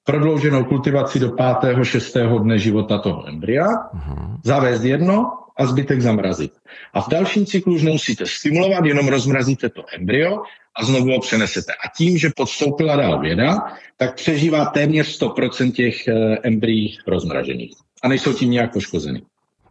prodlouženou 0.07 0.63
kultivaci 0.63 1.19
do 1.19 1.35
pátého, 1.35 1.83
šestého 1.83 2.39
dne 2.39 2.55
života 2.55 2.97
toho 3.03 3.27
embrya, 3.27 3.67
uh-huh. 3.67 4.39
zavést 4.43 4.83
jedno 4.83 5.43
a 5.57 5.65
zbytek 5.65 6.01
zamrazit. 6.01 6.51
A 6.93 7.01
v 7.01 7.09
dalším 7.09 7.45
cyklu 7.45 7.75
už 7.75 7.83
nemusíte 7.83 8.25
stimulovat, 8.25 8.85
jenom 8.85 9.07
rozmrazíte 9.07 9.69
to 9.69 9.83
embryo 9.99 10.41
a 10.75 10.85
znovu 10.85 11.11
ho 11.11 11.19
přenesete. 11.19 11.73
A 11.73 11.91
tím, 11.97 12.17
že 12.17 12.29
podstoupila 12.35 12.95
dál 12.95 13.19
věda, 13.19 13.67
tak 13.97 14.15
přežívá 14.15 14.65
téměř 14.65 15.21
100% 15.21 15.71
těch 15.71 16.07
eh, 16.07 16.37
embryí 16.43 16.97
rozmražených. 17.07 17.75
A 18.03 18.07
nejsou 18.07 18.33
tím 18.33 18.51
nějak 18.51 18.73
poškozeny. 18.73 19.21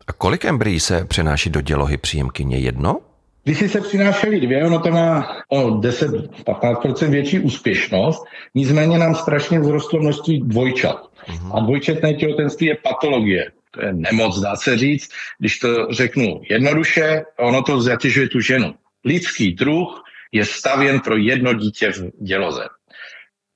A 0.07 0.13
kolik 0.13 0.45
embryí 0.45 0.81
se 0.81 1.05
přenáší 1.05 1.51
do 1.51 1.61
dělohy 1.61 1.97
příjemkyně? 1.97 2.59
Jedno? 2.59 3.01
Když 3.47 3.73
se 3.73 3.81
přinášeli 3.81 4.41
dvě, 4.41 4.65
ono 4.65 4.79
to 4.79 4.91
má 4.91 5.37
o 5.49 5.71
10-15% 5.71 7.11
větší 7.11 7.39
úspěšnost, 7.39 8.25
nicméně 8.55 8.99
nám 8.99 9.15
strašně 9.15 9.61
vzrostlo 9.61 10.01
množství 10.01 10.41
dvojčat. 10.41 10.97
Uh-huh. 10.97 11.57
A 11.57 11.61
dvojčetné 11.61 12.15
těhotenství 12.15 12.67
je 12.67 12.77
patologie. 12.83 13.51
To 13.71 13.85
je 13.85 13.93
nemoc, 13.93 14.41
dá 14.41 14.57
se 14.57 14.77
říct. 14.77 15.11
Když 15.39 15.59
to 15.59 15.87
řeknu 15.91 16.41
jednoduše, 16.51 17.23
ono 17.39 17.63
to 17.63 17.81
zatěžuje 17.81 18.29
tu 18.29 18.41
ženu. 18.41 18.75
Lidský 19.05 19.55
druh 19.55 20.03
je 20.33 20.45
stavěn 20.45 21.01
pro 21.01 21.17
jedno 21.17 21.55
dítě 21.55 21.93
v 21.93 22.11
děloze. 22.21 22.65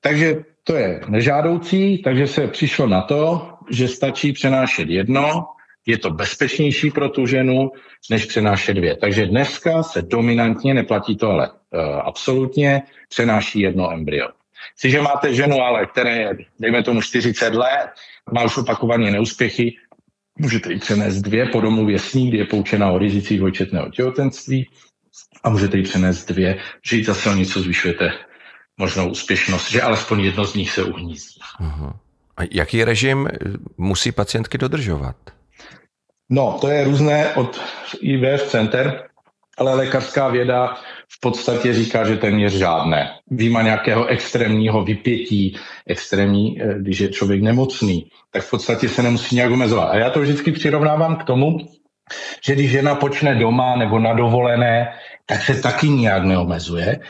Takže 0.01 0.37
to 0.65 0.77
je 0.77 1.01
nežádoucí, 1.09 2.03
takže 2.03 2.27
se 2.27 2.47
přišlo 2.47 2.87
na 2.87 3.03
to, 3.03 3.51
že 3.71 3.89
stačí 3.89 4.33
přenášet 4.33 4.89
jedno, 4.89 5.47
je 5.87 5.99
to 5.99 6.11
bezpečnější 6.11 6.91
pro 6.91 7.09
tu 7.09 7.27
ženu, 7.27 7.71
než 8.11 8.27
přenášet 8.27 8.75
dvě. 8.75 8.97
Takže 8.97 9.27
dneska 9.27 9.83
se 9.83 10.03
dominantně, 10.03 10.75
neplatí 10.75 11.17
to 11.17 11.29
ale 11.29 11.51
uh, 11.51 11.81
absolutně, 12.05 12.83
přenáší 13.09 13.61
jedno 13.61 13.93
embryo. 13.93 14.29
Jestliže 14.75 15.01
máte 15.03 15.35
ženu, 15.35 15.61
ale 15.61 15.87
které 15.87 16.17
je, 16.17 16.39
dejme 16.61 16.83
tomu 16.83 17.03
40 17.03 17.55
let, 17.55 17.91
má 18.33 18.45
už 18.45 18.57
opakovaně 18.57 19.11
neúspěchy, 19.11 19.77
můžete 20.39 20.73
jí 20.73 20.79
přenést 20.79 21.21
dvě 21.23 21.47
po 21.47 21.61
domluvě 21.61 21.99
s 21.99 22.15
ní, 22.15 22.29
kdy 22.29 22.39
je 22.39 22.45
poučena 22.45 22.91
o 22.91 22.99
rizicích 22.99 23.39
dvojčetného 23.39 23.91
těhotenství 23.91 24.69
a 25.45 25.51
můžete 25.51 25.77
jí 25.77 25.83
přenést 25.83 26.25
dvě, 26.25 26.59
že 26.85 26.97
jí 26.97 27.05
zase 27.05 27.31
o 27.31 27.35
něco 27.35 27.61
zvyšujete 27.61 28.13
možnou 28.79 29.11
úspěšnost, 29.11 29.71
že 29.71 29.83
alespoň 29.83 30.21
jedno 30.21 30.45
z 30.45 30.55
nich 30.55 30.71
se 30.71 30.85
uhnízdí. 30.85 31.41
Uh-huh. 31.61 31.93
A 32.37 32.43
jaký 32.51 32.85
režim 32.85 33.29
musí 33.77 34.13
pacientky 34.13 34.59
dodržovat? 34.59 35.17
No, 36.31 36.59
to 36.61 36.69
je 36.69 36.85
různé 36.85 37.35
od 37.35 37.61
IVF 38.01 38.43
center, 38.43 39.03
ale 39.59 39.75
lékařská 39.75 40.29
věda 40.29 40.75
v 41.09 41.21
podstatě 41.21 41.73
říká, 41.73 42.09
že 42.09 42.17
téměř 42.17 42.53
žádné. 42.53 43.11
Výjima 43.31 43.63
nějakého 43.63 44.07
extrémního 44.07 44.85
vypětí, 44.85 45.57
extrémní, 45.87 46.63
eh, 46.63 46.75
když 46.79 46.99
je 47.01 47.09
člověk 47.09 47.43
nemocný, 47.43 48.07
tak 48.33 48.43
v 48.43 48.51
podstatě 48.51 48.89
se 48.89 49.03
nemusí 49.03 49.37
nějak 49.37 49.51
omezovat. 49.53 49.91
A 49.91 49.97
já 49.97 50.11
to 50.11 50.21
vždycky 50.21 50.53
přirovnávám 50.53 51.17
k 51.17 51.25
tomu, 51.25 51.59
že 52.45 52.55
když 52.55 52.71
žena 52.71 52.95
počne 52.95 53.35
doma 53.35 53.77
nebo 53.77 53.99
na 53.99 54.13
dovolené, 54.13 54.93
tak 55.27 55.43
se 55.43 55.63
taky 55.63 55.89
nijak 55.89 56.25
neomezuje 56.25 57.01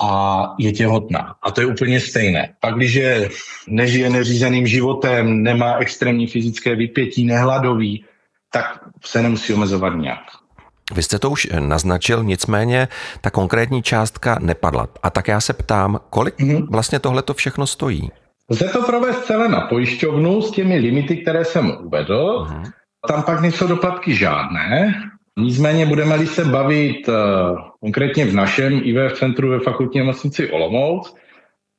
a 0.00 0.42
je 0.58 0.72
těhotná. 0.72 1.34
A 1.42 1.50
to 1.50 1.60
je 1.60 1.66
úplně 1.66 2.00
stejné. 2.00 2.54
Pak, 2.60 2.74
když 2.74 2.94
je, 2.94 3.28
nežije 3.68 4.10
neřízeným 4.10 4.66
životem, 4.66 5.42
nemá 5.42 5.76
extrémní 5.76 6.26
fyzické 6.26 6.74
vypětí, 6.74 7.24
nehladový, 7.24 8.04
tak 8.52 8.78
se 9.04 9.22
nemusí 9.22 9.54
omezovat 9.54 9.90
nějak. 9.90 10.20
Vy 10.94 11.02
jste 11.02 11.18
to 11.18 11.30
už 11.30 11.48
naznačil, 11.58 12.24
nicméně 12.24 12.88
ta 13.20 13.30
konkrétní 13.30 13.82
částka 13.82 14.38
nepadla. 14.40 14.88
A 15.02 15.10
tak 15.10 15.28
já 15.28 15.40
se 15.40 15.52
ptám, 15.52 16.00
kolik 16.10 16.38
mm-hmm. 16.38 16.66
vlastně 16.70 16.98
tohle 16.98 17.22
to 17.22 17.34
všechno 17.34 17.66
stojí? 17.66 18.10
Lze 18.50 18.68
to 18.68 18.82
provést 18.82 19.24
celé 19.24 19.48
na 19.48 19.60
pojišťovnu 19.60 20.42
s 20.42 20.50
těmi 20.50 20.78
limity, 20.78 21.16
které 21.16 21.44
jsem 21.44 21.76
uvedl. 21.80 22.46
Mm-hmm. 22.48 22.70
Tam 23.08 23.22
pak 23.22 23.40
nejsou 23.40 23.66
doplatky 23.66 24.14
žádné. 24.14 24.94
Nicméně 25.38 25.86
budeme-li 25.86 26.26
se 26.26 26.44
bavit 26.44 27.08
uh, 27.08 27.14
konkrétně 27.80 28.24
v 28.24 28.34
našem 28.34 28.80
IVF 28.84 29.18
centru 29.18 29.50
ve 29.50 29.60
fakultní 29.60 30.00
nemocnici 30.00 30.50
Olomouc, 30.50 31.14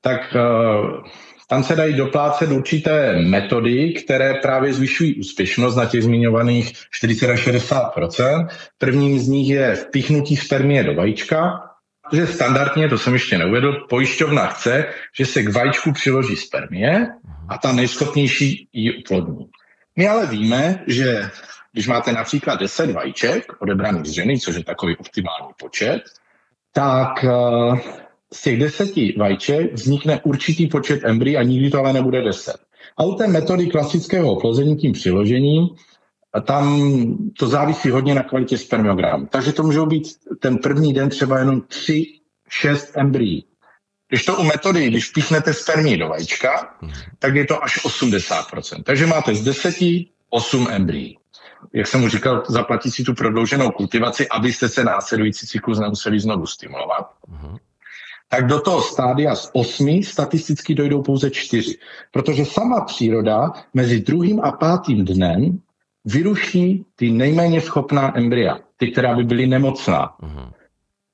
tak 0.01 0.35
uh, 0.35 1.03
tam 1.49 1.63
se 1.63 1.75
dají 1.75 1.93
doplácet 1.93 2.51
určité 2.51 3.21
metody, 3.21 3.93
které 3.93 4.33
právě 4.33 4.73
zvyšují 4.73 5.15
úspěšnost 5.15 5.75
na 5.75 5.85
těch 5.85 6.03
zmiňovaných 6.03 6.73
40 6.91 7.35
60% 7.35 8.47
Prvním 8.77 9.19
z 9.19 9.27
nich 9.27 9.49
je 9.49 9.75
vpichnutí 9.75 10.37
spermie 10.37 10.83
do 10.83 10.95
vajíčka, 10.95 11.69
protože 12.09 12.27
standardně, 12.27 12.89
to 12.89 12.97
jsem 12.97 13.13
ještě 13.13 13.37
neuvedl, 13.37 13.73
pojišťovna 13.89 14.47
chce, 14.47 14.85
že 15.17 15.25
se 15.25 15.43
k 15.43 15.53
vajíčku 15.53 15.91
přiloží 15.91 16.35
spermie 16.35 17.07
a 17.49 17.57
ta 17.57 17.71
nejschopnější 17.71 18.67
ji 18.73 18.97
uplodní. 18.97 19.45
My 19.95 20.07
ale 20.07 20.25
víme, 20.25 20.83
že 20.87 21.29
když 21.73 21.87
máte 21.87 22.11
například 22.11 22.59
10 22.59 22.91
vajíček 22.91 23.61
odebraných 23.61 24.05
z 24.05 24.11
ženy, 24.11 24.39
což 24.39 24.55
je 24.55 24.63
takový 24.63 24.97
optimální 24.97 25.53
počet, 25.59 26.01
tak 26.73 27.23
eh, 27.23 28.08
z 28.33 28.41
těch 28.41 28.59
deseti 28.59 29.15
vajíček 29.17 29.73
vznikne 29.73 30.21
určitý 30.23 30.67
počet 30.67 30.99
embryí 31.03 31.37
a 31.37 31.43
nikdy 31.43 31.69
to 31.69 31.79
ale 31.79 31.93
nebude 31.93 32.21
deset. 32.21 32.57
A 32.97 33.03
u 33.03 33.15
té 33.15 33.27
metody 33.27 33.67
klasického 33.67 34.31
oplození 34.31 34.75
tím 34.77 34.91
přiložením, 34.91 35.67
tam 36.43 36.81
to 37.39 37.47
závisí 37.47 37.89
hodně 37.89 38.15
na 38.15 38.23
kvalitě 38.23 38.57
spermiogramu. 38.57 39.25
Takže 39.25 39.53
to 39.53 39.63
můžou 39.63 39.85
být 39.85 40.07
ten 40.39 40.57
první 40.57 40.93
den 40.93 41.09
třeba 41.09 41.39
jenom 41.39 41.61
3, 41.61 42.05
6 42.49 42.91
embryí. 42.97 43.45
Když 44.09 44.25
to 44.25 44.37
u 44.37 44.43
metody, 44.43 44.87
když 44.87 45.09
píchnete 45.09 45.53
spermii 45.53 45.97
do 45.97 46.07
vajíčka, 46.07 46.75
tak 47.19 47.35
je 47.35 47.45
to 47.45 47.63
až 47.63 47.85
80%. 47.85 48.83
Takže 48.83 49.05
máte 49.05 49.35
z 49.35 49.43
10 49.43 49.75
8 50.29 50.67
embryí. 50.71 51.17
Jak 51.73 51.87
jsem 51.87 52.01
mu 52.01 52.09
říkal, 52.09 52.43
zaplatí 52.47 52.91
si 52.91 53.03
tu 53.03 53.13
prodlouženou 53.13 53.71
kultivaci, 53.71 54.29
abyste 54.29 54.69
se 54.69 54.83
následující 54.83 55.47
cyklus 55.47 55.79
nemuseli 55.79 56.19
znovu 56.19 56.45
stimulovat. 56.45 57.11
Uh-huh 57.31 57.57
tak 58.29 58.47
do 58.47 58.61
toho 58.61 58.81
stádia 58.81 59.35
z 59.35 59.49
osmi 59.53 60.03
statisticky 60.03 60.75
dojdou 60.75 61.01
pouze 61.01 61.31
čtyři. 61.31 61.77
Protože 62.11 62.45
sama 62.45 62.81
příroda 62.81 63.51
mezi 63.73 63.99
druhým 63.99 64.39
a 64.43 64.51
pátým 64.51 65.05
dnem 65.05 65.59
vyruší 66.05 66.85
ty 66.95 67.11
nejméně 67.11 67.61
schopná 67.61 68.17
embrya, 68.17 68.59
ty, 68.77 68.91
která 68.91 69.15
by 69.15 69.23
byly 69.23 69.47
nemocná. 69.47 70.15
Uh-huh. 70.21 70.51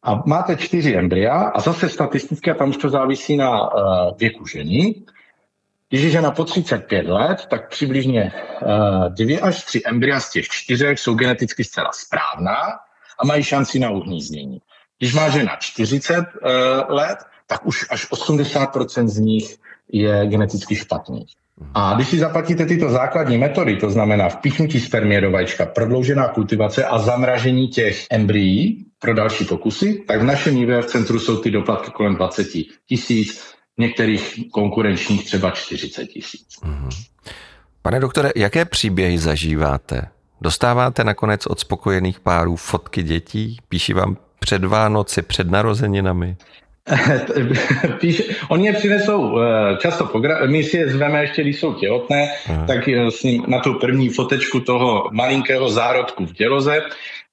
A 0.04 0.24
máte 0.26 0.56
čtyři 0.56 0.96
embrya 0.96 1.34
a 1.34 1.60
zase 1.60 1.90
statisticky, 1.90 2.52
a 2.52 2.54
tam 2.54 2.70
už 2.70 2.78
to 2.78 2.90
závisí 2.90 3.38
na 3.38 3.74
uh, 3.74 4.18
věku 4.18 4.46
ženy, 4.46 4.96
když 5.90 6.02
je 6.02 6.10
žena 6.10 6.32
po 6.32 6.44
35 6.44 7.08
let, 7.08 7.46
tak 7.50 7.70
přibližně 7.70 8.32
uh, 8.62 9.10
dvě 9.10 9.40
až 9.40 9.64
tři 9.64 9.82
embrya 9.86 10.20
z 10.20 10.32
těch 10.32 10.46
čtyřech 10.48 11.00
jsou 11.00 11.14
geneticky 11.14 11.64
zcela 11.64 11.92
správná 11.94 12.62
a 13.20 13.26
mají 13.26 13.44
šanci 13.44 13.80
na 13.80 13.90
uhnízdění. 13.90 14.62
Když 15.00 15.14
má 15.14 15.30
žena 15.30 15.56
40 15.60 16.18
uh, 16.18 16.24
eh, 16.24 16.94
let, 16.94 17.18
tak 17.48 17.66
už 17.66 17.86
až 17.90 18.12
80% 18.12 19.08
z 19.08 19.20
nich 19.20 19.56
je 19.92 20.28
geneticky 20.28 20.76
špatný. 20.76 21.26
A 21.74 21.94
když 21.94 22.08
si 22.08 22.20
zaplatíte 22.20 22.66
tyto 22.66 22.90
základní 22.90 23.38
metody, 23.38 23.76
to 23.76 23.90
znamená 23.90 24.30
vpichnutí 24.30 24.80
spermie 24.80 25.22
do 25.22 25.32
vajíčka, 25.32 25.66
prodloužená 25.66 26.28
kultivace 26.28 26.86
a 26.86 27.00
zamražení 27.00 27.68
těch 27.68 28.06
embryí 28.12 28.86
pro 29.00 29.14
další 29.14 29.46
pokusy, 29.46 30.04
tak 30.08 30.22
v 30.22 30.24
našem 30.24 30.58
IVF 30.58 30.86
centru 30.86 31.20
jsou 31.20 31.38
ty 31.38 31.52
doplatky 31.52 31.92
kolem 31.92 32.16
20 32.16 32.48
tisíc, 32.88 33.54
některých 33.78 34.40
konkurenčních 34.52 35.26
třeba 35.26 35.52
40 35.52 36.06
tisíc. 36.06 36.48
Mhm. 36.64 36.90
Pane 37.82 38.00
doktore, 38.00 38.32
jaké 38.36 38.66
příběhy 38.66 39.18
zažíváte? 39.18 40.08
Dostáváte 40.42 41.04
nakonec 41.04 41.46
od 41.46 41.60
spokojených 41.60 42.20
párů 42.20 42.56
fotky 42.56 43.04
dětí? 43.04 43.58
Píší 43.70 43.94
vám 43.94 44.18
před 44.40 44.64
Vánoci, 44.64 45.22
před 45.22 45.52
narozeninami? 45.52 46.38
Píš, 48.00 48.24
oni 48.50 48.68
je 48.68 48.74
přinesou 48.74 49.40
eh, 49.40 49.78
často, 49.78 50.06
po 50.06 50.20
gra- 50.20 50.50
my 50.50 50.64
si 50.64 50.78
je 50.78 50.90
zveme 50.90 51.22
ještě, 51.22 51.42
když 51.42 51.60
jsou 51.60 51.74
těhotné, 51.74 52.30
Aha. 52.50 52.66
tak 52.68 52.88
eh, 52.88 53.12
s 53.12 53.24
ním 53.24 53.44
na 53.48 53.60
tu 53.60 53.74
první 53.74 54.10
fotečku 54.10 54.60
toho 54.60 55.10
malinkého 55.12 55.70
zárodku 55.70 56.26
v 56.26 56.34
těloze, 56.34 56.82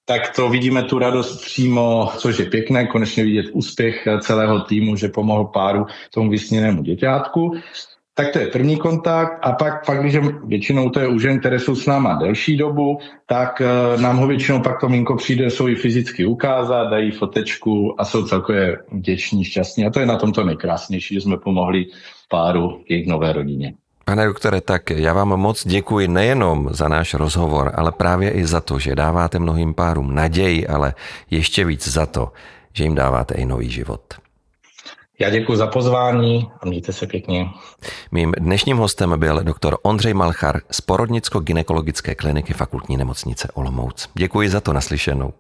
tak 0.05 0.37
to 0.37 0.49
vidíme 0.49 0.83
tu 0.83 0.99
radost 0.99 1.45
přímo, 1.45 2.11
což 2.17 2.39
je 2.39 2.45
pěkné, 2.45 2.87
konečně 2.87 3.25
vidět 3.25 3.47
úspěch 3.53 4.07
eh, 4.07 4.21
celého 4.21 4.61
týmu, 4.61 4.97
že 4.97 5.09
pomohl 5.09 5.45
páru 5.45 5.87
tomu 6.15 6.31
vysněnému 6.31 6.83
děťátku. 6.83 7.57
Tak 8.15 8.33
to 8.33 8.39
je 8.39 8.47
první 8.47 8.77
kontakt 8.77 9.39
a 9.43 9.53
pak, 9.53 9.87
pak 9.87 10.01
když 10.01 10.17
většinou 10.45 10.91
to 10.91 11.01
je 11.01 11.09
u 11.09 11.19
žen, 11.19 11.41
které 11.41 11.59
jsou 11.59 11.77
s 11.77 11.87
náma 11.87 12.15
delší 12.15 12.57
dobu, 12.57 12.99
tak 13.27 13.63
uh, 13.95 14.03
nám 14.03 14.17
ho 14.17 14.27
většinou 14.27 14.61
pak 14.61 14.81
to 14.81 14.89
minko 14.89 15.17
přijde, 15.17 15.51
jsou 15.51 15.69
i 15.69 15.75
fyzicky 15.75 16.27
ukázat, 16.27 16.85
dají 16.85 17.11
fotečku 17.11 17.95
a 18.01 18.05
jsou 18.05 18.27
celkově 18.27 18.79
vděční, 18.93 19.45
šťastní. 19.45 19.87
A 19.87 19.91
to 19.91 20.01
je 20.01 20.07
na 20.07 20.17
tomto 20.17 20.45
nejkrásnější, 20.45 21.15
že 21.15 21.21
jsme 21.21 21.37
pomohli 21.37 21.87
páru 22.29 22.81
jejich 22.89 23.07
nové 23.07 23.33
rodině. 23.33 23.75
Pane 24.05 24.27
doktore, 24.27 24.61
tak 24.61 24.91
já 24.91 25.13
vám 25.13 25.29
moc 25.29 25.67
děkuji 25.67 26.09
nejenom 26.09 26.69
za 26.71 26.89
náš 26.89 27.15
rozhovor, 27.15 27.73
ale 27.75 27.93
právě 27.93 28.31
i 28.31 28.47
za 28.47 28.61
to, 28.61 28.79
že 28.79 28.95
dáváte 28.95 29.39
mnohým 29.39 29.75
párům 29.75 30.15
naději, 30.15 30.67
ale 30.67 30.95
ještě 31.31 31.65
víc 31.65 31.89
za 31.89 32.07
to, 32.07 32.33
že 32.73 32.85
jim 32.85 32.95
dáváte 32.95 33.35
i 33.35 33.47
nový 33.47 33.71
život. 33.71 34.22
Já 35.23 35.31
děkuji 35.31 35.57
za 35.57 35.67
pozvání 35.67 36.49
a 36.61 36.67
mějte 36.67 36.93
se 36.93 37.07
pěkně. 37.07 37.51
Mým 38.13 38.33
dnešním 38.39 38.77
hostem 38.77 39.19
byl 39.19 39.41
doktor 39.43 39.79
Ondřej 39.83 40.15
Malchar 40.15 40.61
z 40.71 40.81
Porodnicko-gynekologické 40.81 42.15
kliniky 42.15 42.55
fakultní 42.55 42.97
nemocnice 42.97 43.49
Olomouc. 43.55 44.09
Děkuji 44.15 44.49
za 44.49 44.61
to 44.61 44.73
naslyšenou. 44.73 45.33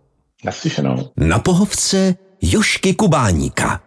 Naslyšenou. 0.44 1.10
Na 1.16 1.38
pohovce 1.38 2.14
Jošky 2.42 2.94
Kubáníka. 2.94 3.80